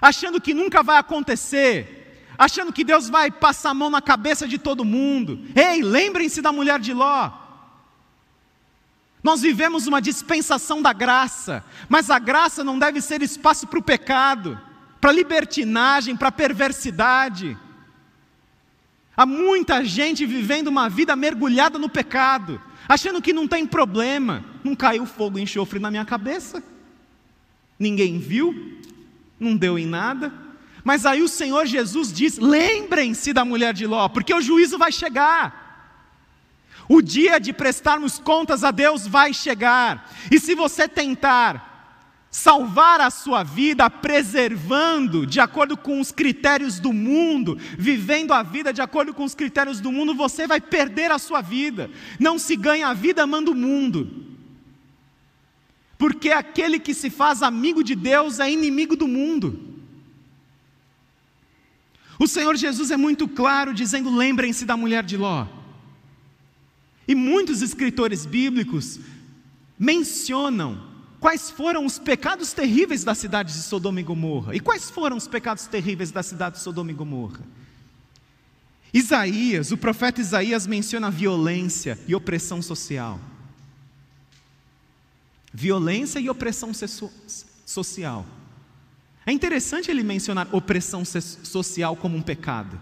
achando 0.00 0.40
que 0.40 0.54
nunca 0.54 0.84
vai 0.84 0.98
acontecer, 0.98 1.99
achando 2.40 2.72
que 2.72 2.82
Deus 2.82 3.06
vai 3.06 3.30
passar 3.30 3.68
a 3.68 3.74
mão 3.74 3.90
na 3.90 4.00
cabeça 4.00 4.48
de 4.48 4.56
todo 4.56 4.82
mundo. 4.82 5.44
Ei, 5.54 5.82
lembrem-se 5.82 6.40
da 6.40 6.50
mulher 6.50 6.80
de 6.80 6.94
Ló. 6.94 7.30
Nós 9.22 9.42
vivemos 9.42 9.86
uma 9.86 10.00
dispensação 10.00 10.80
da 10.80 10.90
graça, 10.94 11.62
mas 11.86 12.08
a 12.08 12.18
graça 12.18 12.64
não 12.64 12.78
deve 12.78 13.02
ser 13.02 13.20
espaço 13.20 13.66
para 13.66 13.78
o 13.78 13.82
pecado, 13.82 14.58
para 14.98 15.12
libertinagem, 15.12 16.16
para 16.16 16.32
perversidade. 16.32 17.58
Há 19.14 19.26
muita 19.26 19.84
gente 19.84 20.24
vivendo 20.24 20.68
uma 20.68 20.88
vida 20.88 21.14
mergulhada 21.14 21.78
no 21.78 21.90
pecado, 21.90 22.58
achando 22.88 23.20
que 23.20 23.34
não 23.34 23.46
tem 23.46 23.66
problema. 23.66 24.42
Não 24.64 24.74
caiu 24.74 25.04
fogo 25.04 25.38
e 25.38 25.42
enxofre 25.42 25.78
na 25.78 25.90
minha 25.90 26.06
cabeça. 26.06 26.62
Ninguém 27.78 28.18
viu, 28.18 28.80
não 29.38 29.54
deu 29.54 29.78
em 29.78 29.84
nada. 29.84 30.49
Mas 30.84 31.04
aí 31.06 31.22
o 31.22 31.28
Senhor 31.28 31.66
Jesus 31.66 32.12
diz: 32.12 32.38
lembrem-se 32.38 33.32
da 33.32 33.44
mulher 33.44 33.74
de 33.74 33.86
Ló, 33.86 34.08
porque 34.08 34.34
o 34.34 34.40
juízo 34.40 34.78
vai 34.78 34.92
chegar. 34.92 35.68
O 36.88 37.00
dia 37.00 37.38
de 37.38 37.52
prestarmos 37.52 38.18
contas 38.18 38.64
a 38.64 38.72
Deus 38.72 39.06
vai 39.06 39.32
chegar. 39.32 40.10
E 40.30 40.40
se 40.40 40.56
você 40.56 40.88
tentar 40.88 41.70
salvar 42.30 43.00
a 43.00 43.10
sua 43.10 43.42
vida 43.42 43.90
preservando 43.90 45.26
de 45.26 45.40
acordo 45.40 45.76
com 45.76 46.00
os 46.00 46.12
critérios 46.12 46.78
do 46.78 46.92
mundo, 46.92 47.58
vivendo 47.78 48.32
a 48.32 48.42
vida 48.42 48.72
de 48.72 48.80
acordo 48.80 49.12
com 49.12 49.24
os 49.24 49.34
critérios 49.34 49.80
do 49.80 49.90
mundo, 49.90 50.14
você 50.14 50.46
vai 50.46 50.60
perder 50.60 51.10
a 51.10 51.18
sua 51.18 51.40
vida. 51.40 51.90
Não 52.18 52.38
se 52.38 52.56
ganha 52.56 52.88
a 52.88 52.94
vida 52.94 53.22
amando 53.22 53.52
o 53.52 53.56
mundo. 53.56 54.26
Porque 55.98 56.30
aquele 56.30 56.80
que 56.80 56.94
se 56.94 57.10
faz 57.10 57.42
amigo 57.42 57.84
de 57.84 57.94
Deus 57.94 58.40
é 58.40 58.50
inimigo 58.50 58.96
do 58.96 59.06
mundo. 59.06 59.69
O 62.20 62.26
Senhor 62.26 62.54
Jesus 62.54 62.90
é 62.90 62.98
muito 62.98 63.26
claro 63.26 63.72
dizendo: 63.72 64.14
lembrem-se 64.14 64.66
da 64.66 64.76
mulher 64.76 65.02
de 65.02 65.16
Ló. 65.16 65.46
E 67.08 67.14
muitos 67.14 67.62
escritores 67.62 68.26
bíblicos 68.26 69.00
mencionam 69.78 70.86
quais 71.18 71.50
foram 71.50 71.86
os 71.86 71.98
pecados 71.98 72.52
terríveis 72.52 73.02
da 73.04 73.14
cidade 73.14 73.54
de 73.54 73.62
Sodoma 73.62 74.00
e 74.00 74.02
Gomorra. 74.02 74.54
E 74.54 74.60
quais 74.60 74.90
foram 74.90 75.16
os 75.16 75.26
pecados 75.26 75.66
terríveis 75.66 76.12
da 76.12 76.22
cidade 76.22 76.56
de 76.56 76.62
Sodoma 76.62 76.90
e 76.90 76.94
Gomorra? 76.94 77.40
Isaías, 78.92 79.72
o 79.72 79.78
profeta 79.78 80.20
Isaías 80.20 80.66
menciona 80.66 81.10
violência 81.10 81.98
e 82.06 82.14
opressão 82.14 82.60
social. 82.60 83.18
Violência 85.54 86.20
e 86.20 86.28
opressão 86.28 86.72
social. 87.64 88.26
É 89.30 89.32
interessante 89.32 89.88
ele 89.88 90.02
mencionar 90.02 90.48
opressão 90.50 91.04
social 91.04 91.94
como 91.94 92.16
um 92.16 92.20
pecado. 92.20 92.80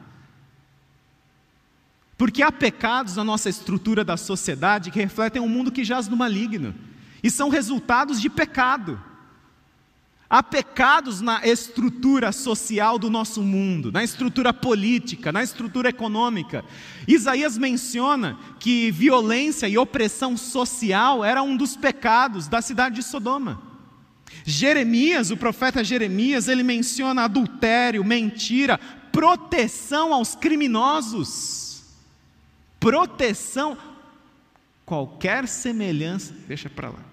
Porque 2.16 2.42
há 2.42 2.50
pecados 2.50 3.16
na 3.16 3.22
nossa 3.22 3.50
estrutura 3.50 4.02
da 4.02 4.16
sociedade 4.16 4.90
que 4.90 4.98
refletem 4.98 5.42
um 5.42 5.48
mundo 5.48 5.70
que 5.70 5.84
jaz 5.84 6.08
no 6.08 6.16
maligno. 6.16 6.74
E 7.22 7.30
são 7.30 7.50
resultados 7.50 8.18
de 8.18 8.30
pecado. 8.30 8.98
Há 10.30 10.42
pecados 10.42 11.20
na 11.20 11.46
estrutura 11.46 12.32
social 12.32 12.98
do 12.98 13.10
nosso 13.10 13.42
mundo, 13.42 13.92
na 13.92 14.02
estrutura 14.02 14.50
política, 14.50 15.30
na 15.30 15.42
estrutura 15.42 15.90
econômica. 15.90 16.64
Isaías 17.06 17.58
menciona 17.58 18.38
que 18.58 18.90
violência 18.90 19.68
e 19.68 19.76
opressão 19.76 20.34
social 20.34 21.22
era 21.22 21.42
um 21.42 21.58
dos 21.58 21.76
pecados 21.76 22.48
da 22.48 22.62
cidade 22.62 22.94
de 22.94 23.02
Sodoma. 23.02 23.67
Jeremias, 24.44 25.30
o 25.30 25.36
profeta 25.36 25.84
Jeremias, 25.84 26.48
ele 26.48 26.62
menciona 26.62 27.24
adultério, 27.24 28.04
mentira, 28.04 28.78
proteção 29.12 30.12
aos 30.12 30.34
criminosos. 30.34 31.82
Proteção, 32.80 33.76
qualquer 34.86 35.48
semelhança, 35.48 36.34
deixa 36.46 36.70
para 36.70 36.90
lá 36.90 37.08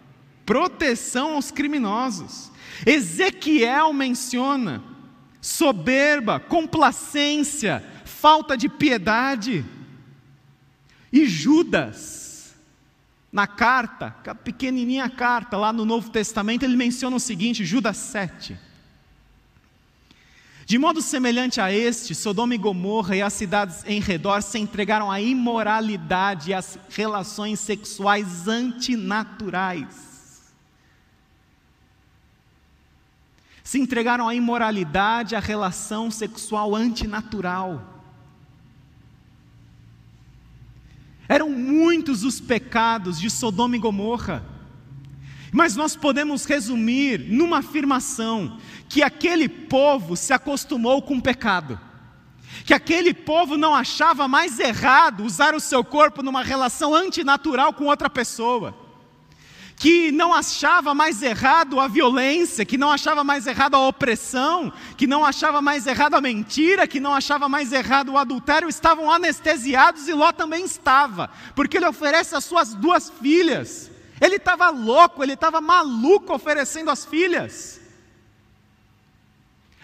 proteção 0.45 1.33
aos 1.33 1.49
criminosos. 1.51 2.51
Ezequiel 2.85 3.91
menciona 3.91 4.83
soberba, 5.41 6.39
complacência, 6.39 7.83
falta 8.05 8.55
de 8.55 8.69
piedade. 8.69 9.65
E 11.11 11.25
Judas, 11.25 12.24
na 13.35 13.45
carta, 13.45 14.15
a 14.25 14.33
pequenininha 14.33 15.09
carta 15.09 15.57
lá 15.57 15.73
no 15.73 15.83
Novo 15.83 16.09
Testamento, 16.09 16.63
ele 16.63 16.77
menciona 16.77 17.17
o 17.17 17.19
seguinte: 17.19 17.65
Judas 17.65 17.97
7. 17.97 18.57
De 20.65 20.77
modo 20.77 21.01
semelhante 21.01 21.59
a 21.59 21.69
este, 21.69 22.15
Sodoma 22.15 22.55
e 22.55 22.57
Gomorra 22.57 23.13
e 23.13 23.21
as 23.21 23.33
cidades 23.33 23.83
em 23.85 23.99
redor 23.99 24.41
se 24.41 24.57
entregaram 24.57 25.11
à 25.11 25.19
imoralidade 25.19 26.51
e 26.51 26.53
às 26.53 26.79
relações 26.89 27.59
sexuais 27.59 28.47
antinaturais. 28.47 30.05
se 33.65 33.79
entregaram 33.79 34.29
à 34.29 34.35
imoralidade, 34.35 35.35
à 35.35 35.39
relação 35.39 36.11
sexual 36.11 36.75
antinatural. 36.75 37.94
Eram 41.27 41.49
muitos 41.49 42.23
os 42.23 42.39
pecados 42.39 43.19
de 43.19 43.29
Sodoma 43.29 43.75
e 43.75 43.79
Gomorra, 43.79 44.45
mas 45.51 45.75
nós 45.75 45.95
podemos 45.95 46.45
resumir 46.45 47.19
numa 47.19 47.59
afirmação: 47.59 48.59
que 48.87 49.01
aquele 49.01 49.49
povo 49.49 50.15
se 50.15 50.33
acostumou 50.33 51.01
com 51.01 51.17
o 51.17 51.21
pecado, 51.21 51.79
que 52.63 52.73
aquele 52.73 53.13
povo 53.13 53.57
não 53.57 53.73
achava 53.73 54.27
mais 54.27 54.59
errado 54.59 55.23
usar 55.23 55.55
o 55.55 55.59
seu 55.59 55.83
corpo 55.83 56.21
numa 56.21 56.43
relação 56.43 56.93
antinatural 56.93 57.73
com 57.73 57.85
outra 57.85 58.09
pessoa 58.09 58.84
que 59.77 60.11
não 60.11 60.33
achava 60.33 60.93
mais 60.93 61.21
errado 61.21 61.79
a 61.79 61.87
violência, 61.87 62.65
que 62.65 62.77
não 62.77 62.89
achava 62.91 63.23
mais 63.23 63.45
errado 63.45 63.75
a 63.75 63.87
opressão, 63.87 64.71
que 64.95 65.05
não 65.05 65.25
achava 65.25 65.61
mais 65.61 65.85
errado 65.85 66.15
a 66.15 66.21
mentira, 66.21 66.87
que 66.87 66.99
não 66.99 67.13
achava 67.13 67.49
mais 67.49 67.73
errado 67.73 68.13
o 68.13 68.17
adultério, 68.17 68.69
estavam 68.69 69.11
anestesiados 69.11 70.07
e 70.07 70.13
Ló 70.13 70.31
também 70.31 70.63
estava, 70.63 71.29
porque 71.55 71.77
ele 71.77 71.87
oferece 71.87 72.35
as 72.35 72.45
suas 72.45 72.73
duas 72.73 73.09
filhas. 73.09 73.91
Ele 74.21 74.37
estava 74.37 74.69
louco, 74.69 75.21
ele 75.21 75.33
estava 75.33 75.59
maluco 75.59 76.33
oferecendo 76.33 76.89
as 76.89 77.03
filhas. 77.03 77.81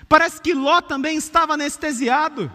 Parece 0.07 0.41
que 0.41 0.53
Ló 0.53 0.81
também 0.81 1.17
estava 1.17 1.53
anestesiado. 1.53 2.49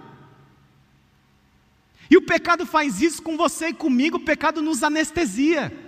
E 2.10 2.16
o 2.16 2.22
pecado 2.22 2.64
faz 2.64 3.02
isso 3.02 3.22
com 3.22 3.36
você 3.36 3.68
e 3.68 3.74
comigo, 3.74 4.16
o 4.16 4.24
pecado 4.24 4.62
nos 4.62 4.82
anestesia. 4.82 5.85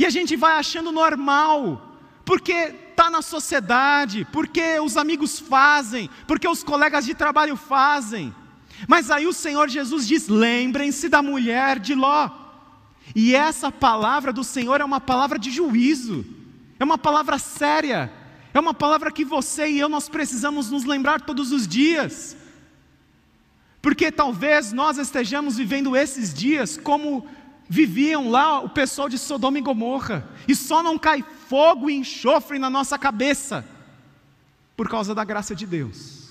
E 0.00 0.06
a 0.06 0.08
gente 0.08 0.34
vai 0.34 0.56
achando 0.56 0.90
normal, 0.90 1.94
porque 2.24 2.52
está 2.52 3.10
na 3.10 3.20
sociedade, 3.20 4.26
porque 4.32 4.80
os 4.80 4.96
amigos 4.96 5.38
fazem, 5.38 6.08
porque 6.26 6.48
os 6.48 6.62
colegas 6.64 7.04
de 7.04 7.12
trabalho 7.12 7.54
fazem. 7.54 8.34
Mas 8.88 9.10
aí 9.10 9.26
o 9.26 9.32
Senhor 9.34 9.68
Jesus 9.68 10.08
diz: 10.08 10.26
lembrem-se 10.26 11.06
da 11.10 11.20
mulher 11.20 11.78
de 11.78 11.94
Ló. 11.94 12.30
E 13.14 13.34
essa 13.34 13.70
palavra 13.70 14.32
do 14.32 14.42
Senhor 14.42 14.80
é 14.80 14.84
uma 14.86 15.02
palavra 15.02 15.38
de 15.38 15.50
juízo, 15.50 16.24
é 16.78 16.84
uma 16.84 16.96
palavra 16.96 17.36
séria, 17.38 18.10
é 18.54 18.58
uma 18.58 18.72
palavra 18.72 19.12
que 19.12 19.22
você 19.22 19.68
e 19.68 19.80
eu 19.80 19.88
nós 19.90 20.08
precisamos 20.08 20.70
nos 20.70 20.84
lembrar 20.84 21.20
todos 21.20 21.52
os 21.52 21.68
dias. 21.68 22.38
Porque 23.82 24.10
talvez 24.10 24.72
nós 24.72 24.96
estejamos 24.96 25.58
vivendo 25.58 25.94
esses 25.94 26.32
dias 26.32 26.78
como 26.78 27.28
viviam 27.70 28.28
lá 28.28 28.58
o 28.58 28.68
pessoal 28.68 29.08
de 29.08 29.16
Sodoma 29.16 29.56
e 29.56 29.62
Gomorra, 29.62 30.28
e 30.48 30.56
só 30.56 30.82
não 30.82 30.98
cai 30.98 31.22
fogo 31.48 31.88
e 31.88 31.94
enxofre 31.94 32.58
na 32.58 32.68
nossa 32.68 32.98
cabeça, 32.98 33.64
por 34.76 34.88
causa 34.88 35.14
da 35.14 35.22
graça 35.22 35.54
de 35.54 35.66
Deus. 35.66 36.28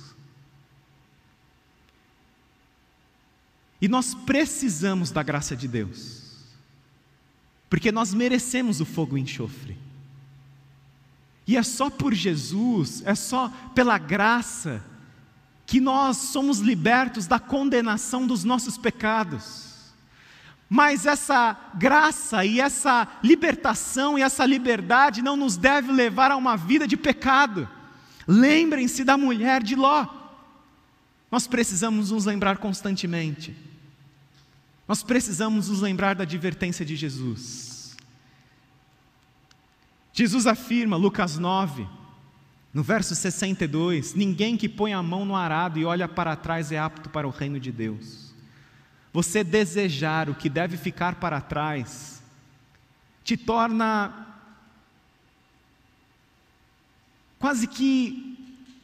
E 3.82 3.88
nós 3.88 4.14
precisamos 4.14 5.12
da 5.12 5.24
graça 5.24 5.56
de 5.56 5.66
Deus, 5.66 6.24
porque 7.70 7.90
nós 7.90 8.14
merecemos 8.14 8.82
o 8.82 8.86
fogo 8.86 9.18
e 9.18 9.22
enxofre. 9.22 9.78
E 11.48 11.56
é 11.56 11.64
só 11.64 11.90
por 11.90 12.14
Jesus, 12.14 13.02
é 13.06 13.16
só 13.16 13.48
pela 13.74 13.98
graça, 13.98 14.84
que 15.66 15.80
nós 15.80 16.18
somos 16.18 16.60
libertos 16.60 17.28
da 17.28 17.40
condenação 17.40 18.28
dos 18.28 18.44
nossos 18.44 18.78
pecados. 18.78 19.69
Mas 20.70 21.08
essa 21.08 21.58
graça 21.74 22.46
e 22.46 22.62
essa 22.62 23.08
libertação 23.24 24.20
e 24.20 24.22
essa 24.22 24.46
liberdade 24.46 25.22
não 25.22 25.36
nos 25.36 25.58
deve 25.58 25.92
levar 25.92 26.30
a 26.30 26.38
uma 26.38 26.56
vida 26.56 26.88
de 26.88 26.96
pecado. 26.96 27.68
Lembrem-se 28.28 29.04
da 29.04 29.18
mulher 29.18 29.64
de 29.64 29.76
Ló. 29.76 30.06
Nós 31.32 31.48
precisamos 31.48 32.12
nos 32.12 32.26
lembrar 32.26 32.60
constantemente. 32.60 33.56
Nós 34.88 35.02
precisamos 35.02 35.70
nos 35.70 35.82
lembrar 35.82 36.16
da 36.16 36.24
advertência 36.24 36.86
de 36.86 36.96
Jesus. 36.96 37.98
Jesus 40.14 40.46
afirma, 40.46 40.98
Lucas 40.98 41.38
9, 41.38 41.88
no 42.74 42.84
verso 42.84 43.16
62: 43.16 44.14
Ninguém 44.14 44.58
que 44.58 44.70
põe 44.70 44.94
a 44.94 45.02
mão 45.02 45.26
no 45.26 45.36
arado 45.36 45.80
e 45.80 45.86
olha 45.86 46.08
para 46.08 46.36
trás 46.36 46.72
é 46.72 46.78
apto 46.78 47.10
para 47.10 47.28
o 47.28 47.32
reino 47.32 47.60
de 47.60 47.72
Deus. 47.72 48.29
Você 49.12 49.44
desejar 49.44 50.30
o 50.30 50.36
que 50.36 50.50
deve 50.50 50.78
ficar 50.78 51.16
para 51.16 51.42
trás, 51.42 52.22
te 53.24 53.36
torna 53.36 54.28
quase 57.40 57.68
que 57.68 58.38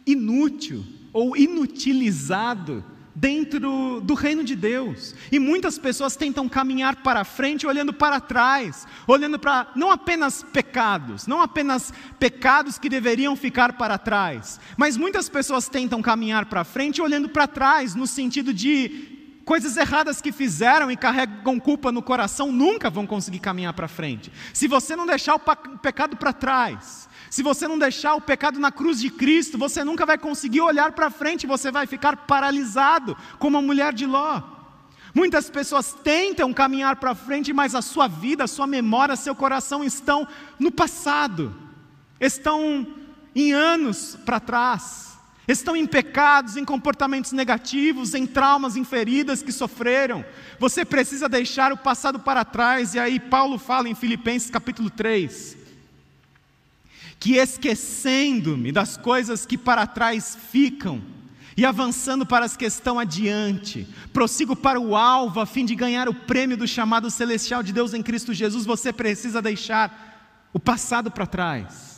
inútil 0.06 0.86
ou 1.14 1.36
inutilizado 1.36 2.84
dentro 3.16 4.02
do 4.02 4.14
reino 4.14 4.44
de 4.44 4.56
Deus. 4.56 5.16
E 5.32 5.40
muitas 5.40 5.80
pessoas 5.80 6.18
tentam 6.18 6.50
caminhar 6.50 6.98
para 6.98 7.24
frente 7.24 7.66
olhando 7.66 7.94
para 7.94 8.20
trás, 8.20 8.86
olhando 9.08 9.40
para 9.40 9.72
não 9.76 9.90
apenas 9.90 10.44
pecados, 10.44 11.26
não 11.26 11.42
apenas 11.42 11.94
pecados 12.20 12.78
que 12.78 12.90
deveriam 12.90 13.36
ficar 13.36 13.74
para 13.74 13.98
trás, 13.98 14.60
mas 14.76 14.98
muitas 14.98 15.30
pessoas 15.30 15.70
tentam 15.70 16.02
caminhar 16.02 16.48
para 16.48 16.66
frente 16.66 17.02
olhando 17.02 17.30
para 17.30 17.48
trás, 17.48 17.96
no 17.96 18.06
sentido 18.06 18.54
de 18.54 19.15
coisas 19.46 19.78
erradas 19.78 20.20
que 20.20 20.32
fizeram 20.32 20.90
e 20.90 20.98
carregam 20.98 21.60
culpa 21.60 21.92
no 21.92 22.02
coração 22.02 22.52
nunca 22.52 22.90
vão 22.90 23.06
conseguir 23.06 23.40
caminhar 23.40 23.74
para 23.74 23.88
frente. 23.88 24.32
Se 24.54 24.68
você 24.68 24.96
não 24.96 25.06
deixar 25.06 25.36
o 25.36 25.78
pecado 25.78 26.18
para 26.18 26.34
trás, 26.34 27.08
se 27.30 27.44
você 27.44 27.68
não 27.68 27.78
deixar 27.78 28.16
o 28.16 28.22
pecado 28.22 28.60
na 28.60 28.72
cruz 28.72 29.00
de 29.00 29.10
Cristo, 29.10 29.58
você 29.58 29.84
nunca 29.84 30.06
vai 30.06 30.18
conseguir 30.18 30.62
olhar 30.62 30.92
para 30.94 31.12
frente, 31.12 31.46
você 31.46 31.72
vai 31.72 31.86
ficar 31.86 32.18
paralisado, 32.18 33.16
como 33.38 33.58
a 33.58 33.62
mulher 33.62 33.94
de 33.94 34.06
Ló. 34.06 34.42
Muitas 35.14 35.50
pessoas 35.50 35.94
tentam 36.04 36.54
caminhar 36.54 36.98
para 36.98 37.16
frente, 37.16 37.54
mas 37.54 37.76
a 37.76 37.82
sua 37.82 38.08
vida, 38.08 38.44
a 38.44 38.48
sua 38.48 38.68
memória, 38.68 39.16
seu 39.16 39.36
coração 39.36 39.84
estão 39.84 40.28
no 40.60 40.72
passado, 40.72 41.56
estão 42.20 42.86
em 43.34 43.54
anos 43.54 44.18
para 44.26 44.40
trás, 44.40 45.15
estão 45.48 45.76
em 45.76 45.86
pecados, 45.86 46.58
em 46.58 46.66
comportamentos 46.66 47.32
negativos, 47.32 48.14
em 48.14 48.26
traumas, 48.26 48.76
em 48.76 48.84
feridas 48.84 49.44
que 49.44 49.52
sofreram. 49.52 50.26
Você 50.60 50.84
precisa 50.84 51.30
deixar 51.30 51.72
o 51.72 51.78
passado 51.78 52.20
para 52.20 52.44
trás, 52.44 52.94
e 52.94 53.00
aí 53.00 53.20
Paulo 53.20 53.58
fala 53.58 53.90
em 53.90 53.96
Filipenses 53.96 54.50
capítulo 54.50 54.90
3 54.90 55.66
que 57.20 57.38
esquecendo-me 57.38 58.72
das 58.72 58.98
coisas 58.98 59.46
que 59.46 59.58
para 59.58 59.88
trás 59.88 60.38
ficam 60.52 61.02
e 61.58 61.66
avançando 61.66 62.26
para 62.26 62.46
as 62.46 62.58
que 62.58 62.66
estão 62.66 63.00
adiante, 63.00 63.88
prossigo 64.12 64.56
para 64.56 64.80
o 64.80 64.96
alvo 64.96 65.40
a 65.40 65.46
fim 65.46 65.66
de 65.66 65.74
ganhar 65.74 66.10
o 66.10 66.14
prêmio 66.14 66.58
do 66.58 66.68
chamado 66.68 67.10
celestial 67.10 67.64
de 67.64 67.72
Deus 67.72 67.94
em 67.94 68.04
Cristo 68.04 68.34
Jesus. 68.34 68.66
Você 68.66 68.92
precisa 68.92 69.42
deixar 69.42 70.50
o 70.54 70.60
passado 70.60 71.10
para 71.10 71.26
trás. 71.26 71.95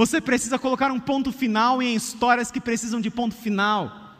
Você 0.00 0.18
precisa 0.18 0.58
colocar 0.58 0.90
um 0.90 0.98
ponto 0.98 1.30
final 1.30 1.82
em 1.82 1.94
histórias 1.94 2.50
que 2.50 2.58
precisam 2.58 3.02
de 3.02 3.10
ponto 3.10 3.34
final. 3.34 4.16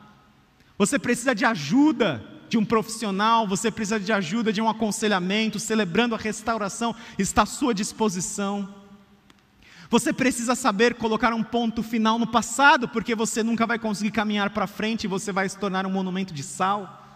Você 0.76 0.98
precisa 0.98 1.34
de 1.34 1.42
ajuda 1.42 2.22
de 2.50 2.58
um 2.58 2.64
profissional, 2.66 3.48
você 3.48 3.70
precisa 3.70 3.98
de 3.98 4.12
ajuda 4.12 4.52
de 4.52 4.60
um 4.60 4.68
aconselhamento, 4.68 5.58
celebrando 5.58 6.14
a 6.14 6.18
restauração, 6.18 6.94
está 7.18 7.44
à 7.44 7.46
sua 7.46 7.72
disposição. 7.72 8.68
Você 9.88 10.12
precisa 10.12 10.54
saber 10.54 10.96
colocar 10.96 11.32
um 11.32 11.42
ponto 11.42 11.82
final 11.82 12.18
no 12.18 12.26
passado, 12.26 12.86
porque 12.86 13.14
você 13.14 13.42
nunca 13.42 13.66
vai 13.66 13.78
conseguir 13.78 14.10
caminhar 14.10 14.50
para 14.50 14.66
frente 14.66 15.04
e 15.04 15.08
você 15.08 15.32
vai 15.32 15.48
se 15.48 15.56
tornar 15.56 15.86
um 15.86 15.90
monumento 15.90 16.34
de 16.34 16.42
sal. 16.42 17.08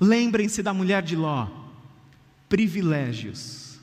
Lembrem-se 0.00 0.62
da 0.62 0.72
mulher 0.72 1.02
de 1.02 1.14
Ló. 1.14 1.46
Privilégios. 2.48 3.78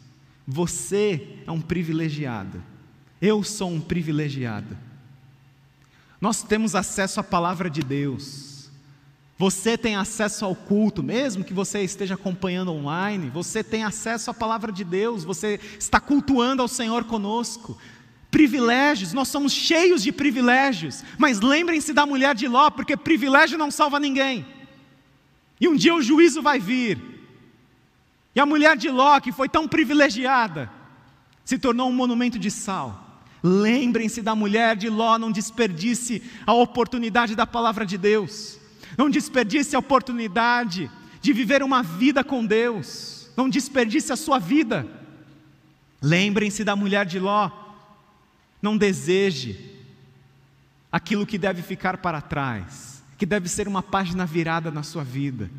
Você 0.47 1.37
é 1.45 1.51
um 1.51 1.61
privilegiado. 1.61 2.63
Eu 3.21 3.43
sou 3.43 3.69
um 3.69 3.81
privilegiado. 3.81 4.77
Nós 6.21 6.43
temos 6.43 6.75
acesso 6.75 7.19
à 7.19 7.23
palavra 7.23 7.69
de 7.69 7.81
Deus. 7.81 8.69
Você 9.37 9.77
tem 9.77 9.95
acesso 9.95 10.43
ao 10.43 10.53
culto, 10.53 11.01
mesmo 11.01 11.45
que 11.45 11.53
você 11.53 11.81
esteja 11.81 12.15
acompanhando 12.15 12.73
online, 12.73 13.29
você 13.29 13.63
tem 13.63 13.85
acesso 13.85 14.29
à 14.29 14.33
palavra 14.33 14.69
de 14.69 14.83
Deus, 14.83 15.23
você 15.23 15.59
está 15.79 15.97
cultuando 15.97 16.61
ao 16.61 16.67
Senhor 16.67 17.05
conosco. 17.05 17.77
Privilégios, 18.29 19.13
nós 19.13 19.29
somos 19.29 19.53
cheios 19.53 20.03
de 20.03 20.11
privilégios, 20.11 21.03
mas 21.17 21.39
lembrem-se 21.39 21.93
da 21.93 22.05
mulher 22.05 22.35
de 22.35 22.49
Ló, 22.49 22.69
porque 22.69 22.97
privilégio 22.97 23.57
não 23.57 23.71
salva 23.71 23.97
ninguém. 23.97 24.45
E 25.59 25.69
um 25.69 25.75
dia 25.75 25.95
o 25.95 26.01
juízo 26.01 26.41
vai 26.41 26.59
vir. 26.59 26.99
E 28.35 28.41
a 28.41 28.45
mulher 28.45 28.75
de 28.75 28.89
Ló, 28.89 29.19
que 29.21 29.31
foi 29.31 29.47
tão 29.47 29.67
privilegiada, 29.69 30.69
se 31.45 31.57
tornou 31.57 31.89
um 31.89 31.93
monumento 31.93 32.37
de 32.37 32.51
sal. 32.51 33.08
Lembrem-se 33.41 34.21
da 34.21 34.35
mulher 34.35 34.75
de 34.75 34.89
Ló, 34.89 35.17
não 35.17 35.31
desperdice 35.31 36.21
a 36.45 36.53
oportunidade 36.53 37.35
da 37.35 37.47
palavra 37.47 37.85
de 37.85 37.97
Deus. 37.97 38.59
Não 38.97 39.09
desperdice 39.09 39.75
a 39.75 39.79
oportunidade 39.79 40.91
de 41.21 41.33
viver 41.33 41.63
uma 41.63 41.81
vida 41.81 42.23
com 42.23 42.45
Deus. 42.45 43.29
Não 43.37 43.49
desperdice 43.49 44.11
a 44.11 44.17
sua 44.17 44.39
vida. 44.39 44.85
Lembrem-se 46.01 46.63
da 46.63 46.75
mulher 46.75 47.05
de 47.05 47.19
Ló. 47.19 47.49
Não 48.61 48.77
deseje 48.77 49.77
aquilo 50.91 51.25
que 51.25 51.37
deve 51.37 51.61
ficar 51.61 51.97
para 51.97 52.19
trás, 52.19 53.01
que 53.17 53.25
deve 53.25 53.47
ser 53.47 53.67
uma 53.67 53.81
página 53.81 54.25
virada 54.25 54.69
na 54.69 54.83
sua 54.83 55.03
vida. 55.03 55.49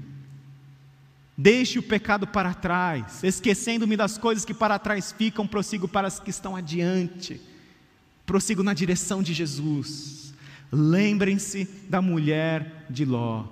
Deixe 1.37 1.79
o 1.79 1.83
pecado 1.83 2.27
para 2.27 2.53
trás, 2.53 3.25
esquecendo-me 3.25 3.97
das 3.97 4.19
coisas 4.19 4.45
que 4.45 4.53
para 4.53 4.79
trás 4.79 5.12
ficam, 5.12 5.47
prossigo 5.47 5.88
para 5.88 6.07
as 6.07 6.21
que 6.21 6.29
estão 6.29 6.55
adiante. 6.55 7.40
Prossigo 8.31 8.62
na 8.62 8.73
direção 8.73 9.25
de 9.25 9.35
Jesus. 9.35 10.33
Lembrem-se 10.71 11.69
da 11.88 12.01
mulher 12.01 12.87
de 12.88 13.05
Ló. 13.05 13.45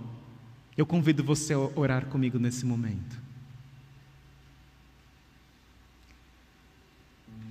Eu 0.77 0.87
convido 0.87 1.25
você 1.25 1.53
a 1.53 1.59
orar 1.59 2.07
comigo 2.07 2.39
nesse 2.39 2.65
momento. 2.65 3.21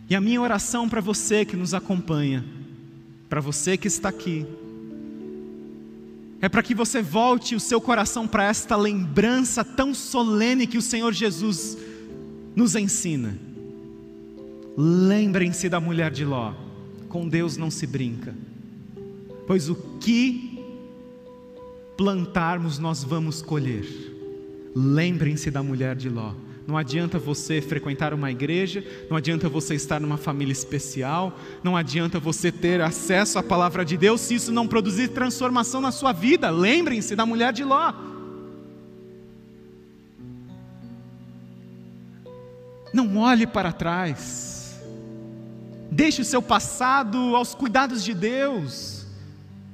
E 0.10 0.16
a 0.16 0.22
minha 0.22 0.40
oração 0.40 0.88
para 0.88 1.02
você 1.02 1.44
que 1.44 1.58
nos 1.58 1.74
acompanha, 1.74 2.46
para 3.28 3.42
você 3.42 3.76
que 3.76 3.90
está 3.90 4.08
aqui, 4.08 4.46
é 6.40 6.48
para 6.48 6.63
que 6.63 6.74
você 6.74 7.02
volte 7.02 7.56
o 7.56 7.60
seu 7.60 7.82
coração 7.82 8.26
para 8.26 8.46
esta 8.46 8.78
lembrança 8.78 9.66
tão 9.66 9.94
solene 9.94 10.66
que 10.66 10.78
o 10.78 10.82
Senhor 10.82 11.12
Jesus 11.12 11.78
nos 12.56 12.74
ensina. 12.74 13.38
Lembrem-se 14.78 15.68
da 15.68 15.82
mulher 15.82 16.10
de 16.10 16.24
Ló, 16.24 16.67
com 17.08 17.28
Deus 17.28 17.58
não 17.58 17.72
se 17.72 17.88
brinca 17.88 18.36
pois 19.48 19.70
o 19.70 19.76
que 20.00 20.62
plantarmos 21.96 22.78
nós 22.78 23.04
vamos 23.04 23.41
colher. 23.41 23.88
Lembrem-se 24.76 25.50
da 25.50 25.63
mulher 25.63 25.96
de 25.96 26.10
Ló. 26.10 26.34
Não 26.67 26.78
adianta 26.78 27.17
você 27.17 27.62
frequentar 27.62 28.13
uma 28.13 28.30
igreja, 28.30 28.84
não 29.10 29.15
adianta 29.15 29.48
você 29.48 29.74
estar 29.74 30.02
numa 30.02 30.17
família 30.17 30.52
especial, 30.52 31.39
não 31.63 31.78
adianta 31.78 32.20
você 32.20 32.52
ter 32.52 32.82
acesso 32.82 33.39
à 33.39 33.43
palavra 33.43 33.86
de 33.86 33.96
Deus 33.96 34.20
se 34.20 34.36
isso 34.36 34.52
não 34.52 34.67
produzir 34.67 35.08
transformação 35.08 35.80
na 35.80 35.93
sua 35.93 36.12
vida. 36.12 36.50
Lembrem-se 36.50 37.15
da 37.15 37.26
mulher 37.26 37.54
de 37.54 37.63
Ló. 37.63 37.93
Não 42.93 43.17
olhe 43.17 43.48
para 43.48 43.72
trás. 43.72 44.57
Deixe 45.98 46.22
o 46.22 46.26
seu 46.26 46.44
passado 46.44 47.36
aos 47.36 47.56
cuidados 47.56 48.04
de 48.04 48.14
Deus 48.14 49.04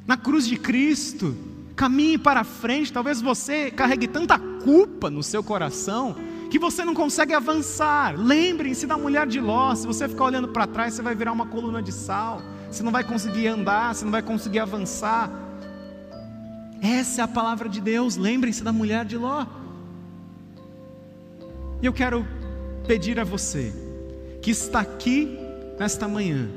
na 0.07 0.15
cruz 0.15 0.47
de 0.47 0.55
Cristo, 0.55 1.35
caminhe 1.75 2.17
para 2.17 2.45
frente. 2.45 2.93
Talvez 2.93 3.19
você 3.19 3.69
carregue 3.69 4.07
tanta 4.07 4.39
culpa 4.39 5.09
no 5.09 5.21
seu 5.21 5.43
coração 5.43 6.15
que 6.49 6.57
você 6.57 6.85
não 6.85 6.93
consegue 6.93 7.33
avançar. 7.33 8.17
Lembrem-se 8.17 8.87
da 8.87 8.97
mulher 8.97 9.27
de 9.27 9.41
Ló. 9.41 9.75
Se 9.75 9.85
você 9.85 10.07
ficar 10.07 10.23
olhando 10.23 10.47
para 10.47 10.65
trás, 10.65 10.93
você 10.93 11.01
vai 11.01 11.13
virar 11.13 11.33
uma 11.33 11.45
coluna 11.45 11.83
de 11.83 11.91
sal. 11.91 12.41
Você 12.71 12.81
não 12.81 12.91
vai 12.93 13.03
conseguir 13.03 13.47
andar, 13.47 13.93
você 13.93 14.05
não 14.05 14.11
vai 14.13 14.21
conseguir 14.21 14.59
avançar. 14.59 15.29
Essa 16.81 17.19
é 17.19 17.23
a 17.25 17.27
palavra 17.27 17.67
de 17.67 17.81
Deus. 17.81 18.15
Lembrem-se 18.15 18.63
da 18.63 18.71
mulher 18.71 19.03
de 19.03 19.17
Ló. 19.17 19.45
E 21.81 21.85
eu 21.85 21.91
quero 21.91 22.25
pedir 22.87 23.19
a 23.19 23.25
você 23.25 23.73
que 24.41 24.51
está 24.51 24.79
aqui 24.79 25.42
nesta 25.77 26.07
manhã, 26.07 26.49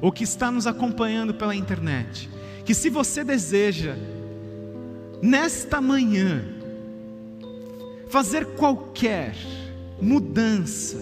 ou 0.00 0.10
que 0.10 0.24
está 0.24 0.50
nos 0.50 0.66
acompanhando 0.66 1.34
pela 1.34 1.54
internet, 1.54 2.28
que 2.64 2.74
se 2.74 2.88
você 2.88 3.24
deseja, 3.24 3.96
nesta 5.22 5.80
manhã, 5.80 6.44
fazer 8.08 8.46
qualquer 8.56 9.34
mudança, 10.00 10.96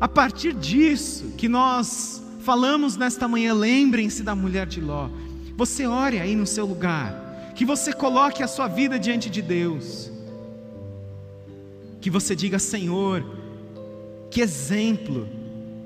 a 0.00 0.08
partir 0.08 0.52
disso 0.54 1.34
que 1.36 1.48
nós 1.48 2.22
falamos 2.40 2.96
nesta 2.96 3.28
manhã, 3.28 3.52
lembrem-se 3.52 4.22
da 4.22 4.34
mulher 4.34 4.66
de 4.66 4.80
Ló. 4.80 5.08
Você 5.56 5.86
ore 5.86 6.18
aí 6.18 6.34
no 6.34 6.46
seu 6.46 6.64
lugar, 6.64 7.52
que 7.54 7.64
você 7.64 7.92
coloque 7.92 8.42
a 8.42 8.48
sua 8.48 8.66
vida 8.66 8.98
diante 8.98 9.28
de 9.28 9.42
Deus, 9.42 10.10
que 12.00 12.08
você 12.08 12.34
diga: 12.34 12.58
Senhor, 12.58 13.24
que 14.30 14.40
exemplo 14.40 15.28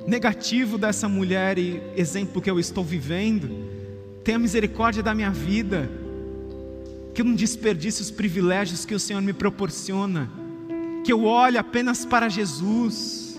negativo 0.07 0.77
dessa 0.77 1.09
mulher 1.09 1.59
e 1.59 1.81
exemplo 1.97 2.43
que 2.43 2.51
eu 2.51 2.59
estou 2.59 2.85
vivendo 2.85 3.75
tenha 4.25 4.39
misericórdia 4.39 5.03
da 5.03 5.15
minha 5.15 5.31
vida, 5.31 5.91
que 7.15 7.21
eu 7.21 7.27
não 7.27 7.35
desperdice 7.35 8.01
os 8.01 8.11
privilégios 8.11 8.87
que 8.87 8.95
o 8.95 8.99
Senhor 8.99 9.21
me 9.21 9.35
proporciona, 9.35 10.31
que 11.05 11.13
eu 11.13 11.25
olhe 11.25 11.59
apenas 11.59 12.07
para 12.07 12.31
Jesus. 12.31 13.39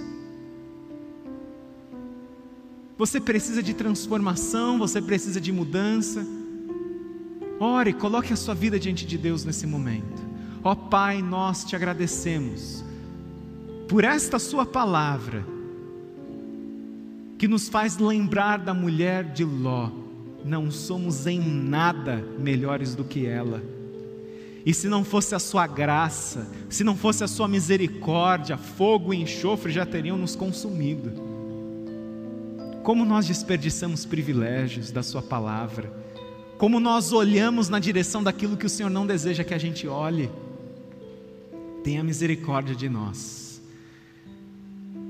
Você 2.97 3.19
precisa 3.19 3.63
de 3.63 3.73
transformação, 3.73 4.77
você 4.77 5.01
precisa 5.01 5.41
de 5.41 5.51
mudança. 5.51 6.25
Ore, 7.59 7.91
coloque 7.91 8.31
a 8.31 8.35
sua 8.35 8.53
vida 8.53 8.79
diante 8.79 9.05
de 9.05 9.17
Deus 9.17 9.43
nesse 9.43 9.65
momento. 9.65 10.23
Ó 10.63 10.71
oh, 10.71 10.75
Pai, 10.75 11.21
nós 11.21 11.65
te 11.65 11.75
agradecemos 11.75 12.85
por 13.87 14.03
esta 14.03 14.39
Sua 14.39 14.65
palavra, 14.65 15.45
que 17.45 17.47
nos 17.47 17.69
faz 17.69 17.99
lembrar 17.99 18.57
da 18.57 18.73
mulher 18.73 19.23
de 19.25 19.43
Ló. 19.43 19.91
Não 20.43 20.71
somos 20.71 21.27
em 21.27 21.39
nada 21.39 22.25
melhores 22.39 22.95
do 22.95 23.03
que 23.03 23.27
ela. 23.27 23.61
E 24.65 24.73
se 24.73 24.87
não 24.87 25.03
fosse 25.03 25.35
a 25.35 25.37
Sua 25.37 25.67
graça, 25.67 26.49
se 26.67 26.83
não 26.83 26.95
fosse 26.95 27.23
a 27.23 27.27
Sua 27.27 27.47
misericórdia, 27.47 28.57
fogo 28.57 29.13
e 29.13 29.21
enxofre 29.21 29.71
já 29.71 29.85
teriam 29.85 30.17
nos 30.17 30.35
consumido. 30.35 31.11
Como 32.81 33.05
nós 33.05 33.27
desperdiçamos 33.27 34.07
privilégios 34.07 34.89
da 34.89 35.03
Sua 35.03 35.21
palavra 35.21 36.03
como 36.57 36.79
nós 36.79 37.11
olhamos 37.11 37.67
na 37.67 37.79
direção 37.79 38.23
daquilo 38.23 38.55
que 38.55 38.65
o 38.65 38.69
Senhor 38.69 38.89
não 38.89 39.05
deseja 39.05 39.43
que 39.43 39.53
a 39.53 39.57
gente 39.57 39.89
olhe. 39.89 40.31
Tenha 41.83 42.01
misericórdia 42.01 42.73
de 42.73 42.87
nós. 42.87 43.44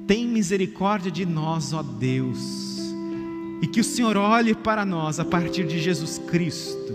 Tem 0.08 0.28
misericórdia 0.28 1.12
de 1.12 1.26
nós, 1.26 1.74
ó 1.74 1.82
Deus. 1.82 2.38
E 3.62 3.68
que 3.68 3.80
o 3.80 3.84
Senhor 3.84 4.18
olhe 4.18 4.54
para 4.54 4.86
nós 4.86 5.20
a 5.20 5.26
partir 5.26 5.66
de 5.66 5.80
Jesus 5.80 6.20
Cristo. 6.28 6.94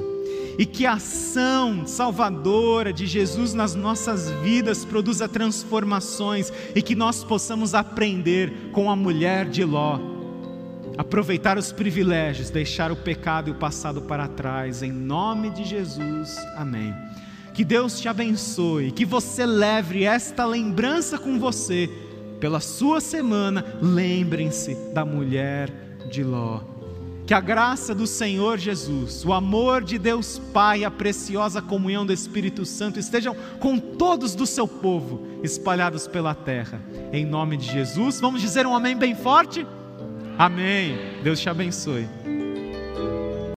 E 0.59 0.67
que 0.67 0.85
a 0.85 0.95
ação 0.95 1.87
salvadora 1.87 2.93
de 2.93 3.07
Jesus 3.07 3.55
nas 3.55 3.75
nossas 3.75 4.31
vidas 4.43 4.85
produza 4.85 5.29
transformações 5.29 6.53
e 6.75 6.83
que 6.83 6.95
nós 6.95 7.25
possamos 7.25 7.75
aprender 7.75 8.71
com 8.73 8.91
a 8.91 8.97
mulher 8.97 9.49
de 9.49 9.65
Ló 9.65 10.11
aproveitar 11.01 11.57
os 11.57 11.73
privilégios, 11.73 12.51
deixar 12.51 12.93
o 12.93 12.97
pecado 12.97 13.49
e 13.49 13.53
o 13.53 13.55
passado 13.55 14.03
para 14.03 14.29
trás, 14.29 14.83
em 14.83 14.93
nome 14.93 15.49
de 15.49 15.65
Jesus, 15.65 16.37
amém. 16.57 16.95
Que 17.55 17.65
Deus 17.65 17.99
te 17.99 18.07
abençoe, 18.07 18.91
que 18.93 19.07
você 19.07 19.47
leve 19.47 20.05
esta 20.05 20.45
lembrança 20.45 21.19
com 21.19 21.39
você, 21.39 21.89
pela 22.41 22.59
sua 22.59 23.01
semana, 23.01 23.65
lembrem-se 23.83 24.75
da 24.95 25.05
mulher 25.05 25.71
de 26.11 26.25
Ló. 26.25 26.61
Que 27.27 27.35
a 27.35 27.41
graça 27.41 27.95
do 27.95 28.09
Senhor 28.09 28.59
Jesus, 28.59 29.25
o 29.25 29.33
amor 29.33 29.85
de 29.85 29.99
Deus 29.99 30.41
Pai, 30.53 30.83
a 30.83 30.91
preciosa 30.91 31.63
comunhão 31.63 32.05
do 32.05 32.13
Espírito 32.13 32.65
Santo 32.65 32.99
estejam 32.99 33.37
com 33.61 33.79
todos 33.79 34.35
do 34.35 34.47
seu 34.47 34.67
povo 34.67 35.29
espalhados 35.43 36.09
pela 36.09 36.35
terra. 36.35 36.81
Em 37.13 37.25
nome 37.25 37.57
de 37.57 37.71
Jesus, 37.71 38.21
vamos 38.21 38.41
dizer 38.41 38.67
um 38.67 38.75
amém 38.75 38.97
bem 38.97 39.15
forte? 39.15 39.65
Amém. 40.37 40.99
Deus 41.23 41.39
te 41.39 41.49
abençoe. 41.49 42.20